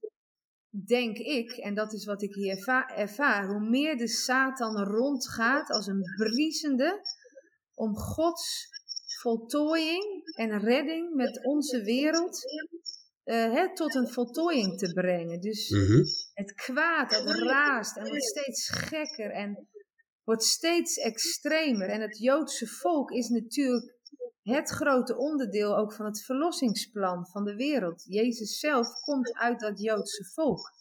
[0.86, 5.70] denk ik, en dat is wat ik hier erva ervaar, hoe meer de Satan rondgaat
[5.70, 7.02] als een briesende
[7.74, 8.68] om Gods
[9.22, 12.40] voltooiing en redding met onze wereld
[13.26, 15.40] uh, hè, tot een voltooiing te brengen.
[15.40, 16.04] Dus mm -hmm.
[16.34, 19.68] het kwaad dat raast en wordt steeds gekker en
[20.24, 21.90] wordt steeds extremer.
[21.90, 23.97] En het Joodse volk is natuurlijk
[24.48, 28.04] het grote onderdeel ook van het verlossingsplan van de wereld.
[28.08, 30.76] Jezus zelf komt uit dat Joodse volk.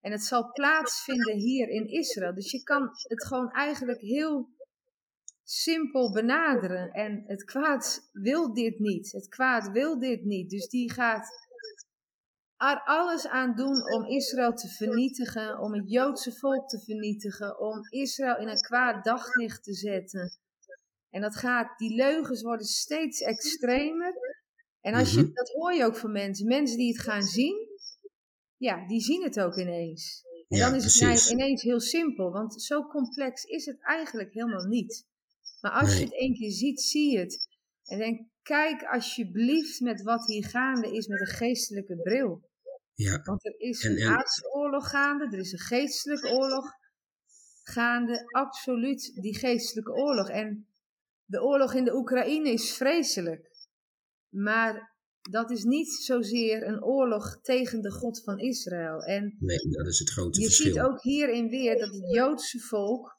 [0.00, 2.34] En het zal plaatsvinden hier in Israël.
[2.34, 4.48] Dus je kan het gewoon eigenlijk heel
[5.42, 6.90] simpel benaderen.
[6.90, 9.12] En het kwaad wil dit niet.
[9.12, 10.50] Het kwaad wil dit niet.
[10.50, 11.28] Dus die gaat
[12.56, 17.88] er alles aan doen om Israël te vernietigen, om het Joodse volk te vernietigen, om
[17.88, 20.38] Israël in een kwaad daglicht te zetten.
[21.14, 24.14] En dat gaat, die leugens worden steeds extremer.
[24.80, 25.32] En als je, Mhm.
[25.32, 26.46] dat hoor je ook van mensen.
[26.46, 27.68] Mensen die het gaan zien,
[28.56, 30.22] ja, die zien het ook ineens.
[30.48, 35.06] En dan is het ineens heel simpel, want zo complex is het eigenlijk helemaal niet.
[35.60, 37.48] Maar als je het één keer ziet, zie je het.
[37.84, 42.48] En denk, kijk alsjeblieft met wat hier gaande is met een geestelijke bril.
[42.94, 43.22] Ja.
[43.22, 46.66] Want er is een aardse oorlog gaande, er is een geestelijke oorlog
[47.62, 50.28] gaande, absoluut die geestelijke oorlog.
[50.28, 50.68] En
[51.24, 53.50] de oorlog in de Oekraïne is vreselijk.
[54.28, 54.92] Maar
[55.30, 59.02] dat is niet zozeer een oorlog tegen de God van Israël.
[59.02, 60.66] En nee, dat is het grote je verschil.
[60.66, 63.12] Je ziet ook hierin weer dat het Joodse volk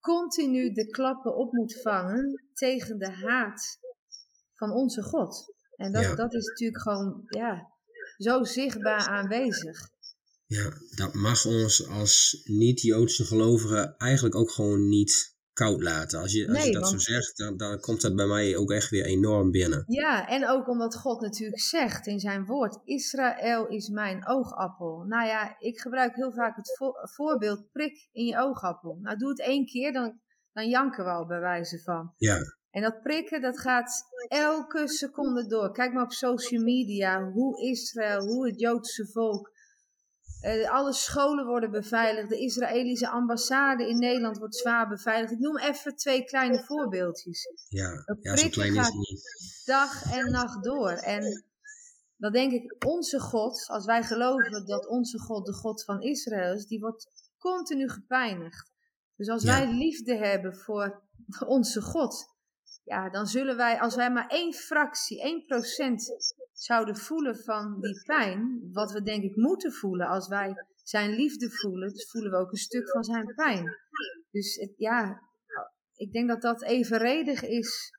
[0.00, 3.78] continu de klappen op moet vangen tegen de haat
[4.54, 5.54] van onze God.
[5.76, 7.72] En dat, dat is natuurlijk gewoon ja,
[8.16, 9.88] zo zichtbaar aanwezig.
[10.46, 16.20] Ja, dat mag ons als niet-Joodse gelovigen eigenlijk ook gewoon niet koud laten.
[16.20, 18.90] Als je, als je dat zo zegt, dan, dan komt dat bij mij ook echt
[18.90, 19.84] weer enorm binnen.
[19.86, 25.04] Ja, en ook omdat God natuurlijk zegt in zijn woord: Israël is mijn oogappel.
[25.08, 26.76] Nou ja, ik gebruik heel vaak het
[27.14, 28.98] voorbeeld: prik in je oogappel.
[29.00, 30.20] Nou, doe het één keer, dan,
[30.52, 32.12] dan janken we al bij wijze van.
[32.16, 32.38] Ja.
[32.70, 35.72] En dat prikken, dat gaat elke seconde door.
[35.72, 39.50] Kijk maar op social media, hoe Israël, hoe het Joodse volk
[40.42, 42.28] uh, alle scholen worden beveiligd.
[42.28, 45.32] De Israëlische ambassade in Nederland wordt zwaar beveiligd.
[45.32, 47.48] Ik noem even twee kleine voorbeeldjes.
[47.68, 49.62] Ja, ja zo klein is het.
[49.64, 50.90] Dag en nacht door.
[50.90, 51.44] En
[52.16, 56.54] dan denk ik, onze God, als wij geloven dat onze God de God van Israël
[56.54, 57.06] is, die wordt
[57.38, 58.72] continu gepijnigd.
[59.16, 61.02] Dus als wij liefde hebben voor
[61.46, 62.26] onze God,
[62.84, 66.08] ja, dan zullen wij, als wij maar één fractie, één procent
[66.62, 71.50] zouden voelen van die pijn, wat we denk ik moeten voelen als wij zijn liefde
[71.50, 73.76] voelen, dus voelen we ook een stuk van zijn pijn.
[74.30, 75.22] Dus het, ja,
[75.94, 77.90] ik denk dat dat evenredig is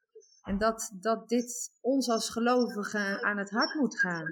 [0.42, 4.26] en dat, dat dit ons als gelovigen aan het hart moet gaan.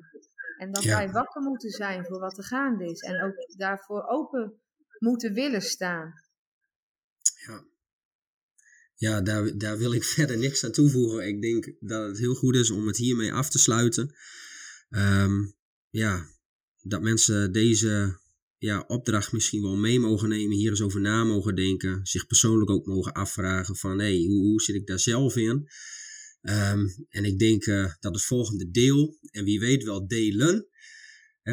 [0.58, 4.62] En dat wij wakker moeten zijn voor wat er gaande is en ook daarvoor open
[4.98, 6.14] moeten willen staan.
[7.46, 7.64] Ja,
[9.00, 11.28] ja, daar, daar wil ik verder niks aan toevoegen.
[11.28, 14.16] Ik denk dat het heel goed is om het hiermee af te sluiten.
[14.90, 15.34] Ehm,
[15.90, 16.26] ja,
[16.82, 18.20] dat mensen deze
[18.58, 22.70] ja, opdracht misschien wel mee mogen nemen, hier eens over na mogen denken, zich persoonlijk
[22.70, 25.70] ook mogen afvragen van hé, hey, hoe, hoe zit ik daar zelf in?
[26.42, 30.68] Ehm, en ik denk uh, dat het volgende deel, en wie weet wel delen,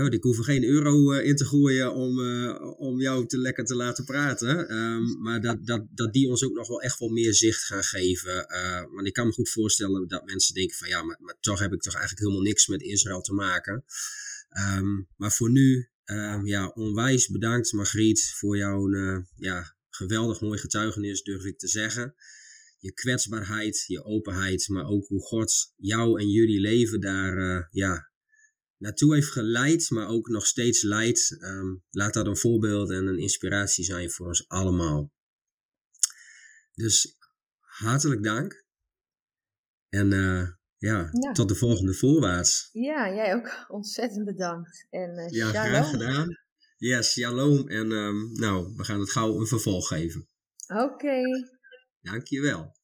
[0.05, 3.65] ik hoef er geen euro uh, in te gooien om, uh, om jou te lekker
[3.65, 4.77] te laten praten.
[4.77, 7.83] Um, maar dat, dat, dat die ons ook nog wel echt wel meer zicht gaan
[7.83, 8.47] geven.
[8.49, 11.59] Uh, want ik kan me goed voorstellen dat mensen denken van ja, maar, maar toch
[11.59, 13.85] heb ik toch eigenlijk helemaal niks met Israël te maken.
[14.79, 18.91] Um, maar voor nu, um, ja, onwijs bedankt Margriet voor jouw
[19.37, 22.15] ja, geweldig mooi getuigenis, durf ik te zeggen.
[22.79, 28.11] Je kwetsbaarheid, je openheid, maar ook hoe God jou en jullie leven daar ja,
[28.79, 31.37] naartoe heeft geleid, maar ook nog steeds leidt.
[31.41, 35.13] Um, laat dat een voorbeeld en een inspiratie zijn voor ons allemaal.
[36.75, 37.17] Dus
[37.61, 38.65] hartelijk dank.
[39.89, 42.69] En uh, ja, tot de volgende voorwaarts.
[42.73, 44.87] Ja, jij ook ontzettend bedankt.
[44.91, 46.39] En uh, ja, graag gedaan.
[46.77, 47.69] Yes, shalom.
[47.69, 50.29] En um, nou, we gaan het gauw een vervolg geven.
[50.67, 50.83] Oké.
[50.83, 51.23] Okay.
[52.01, 52.76] Dankjewel.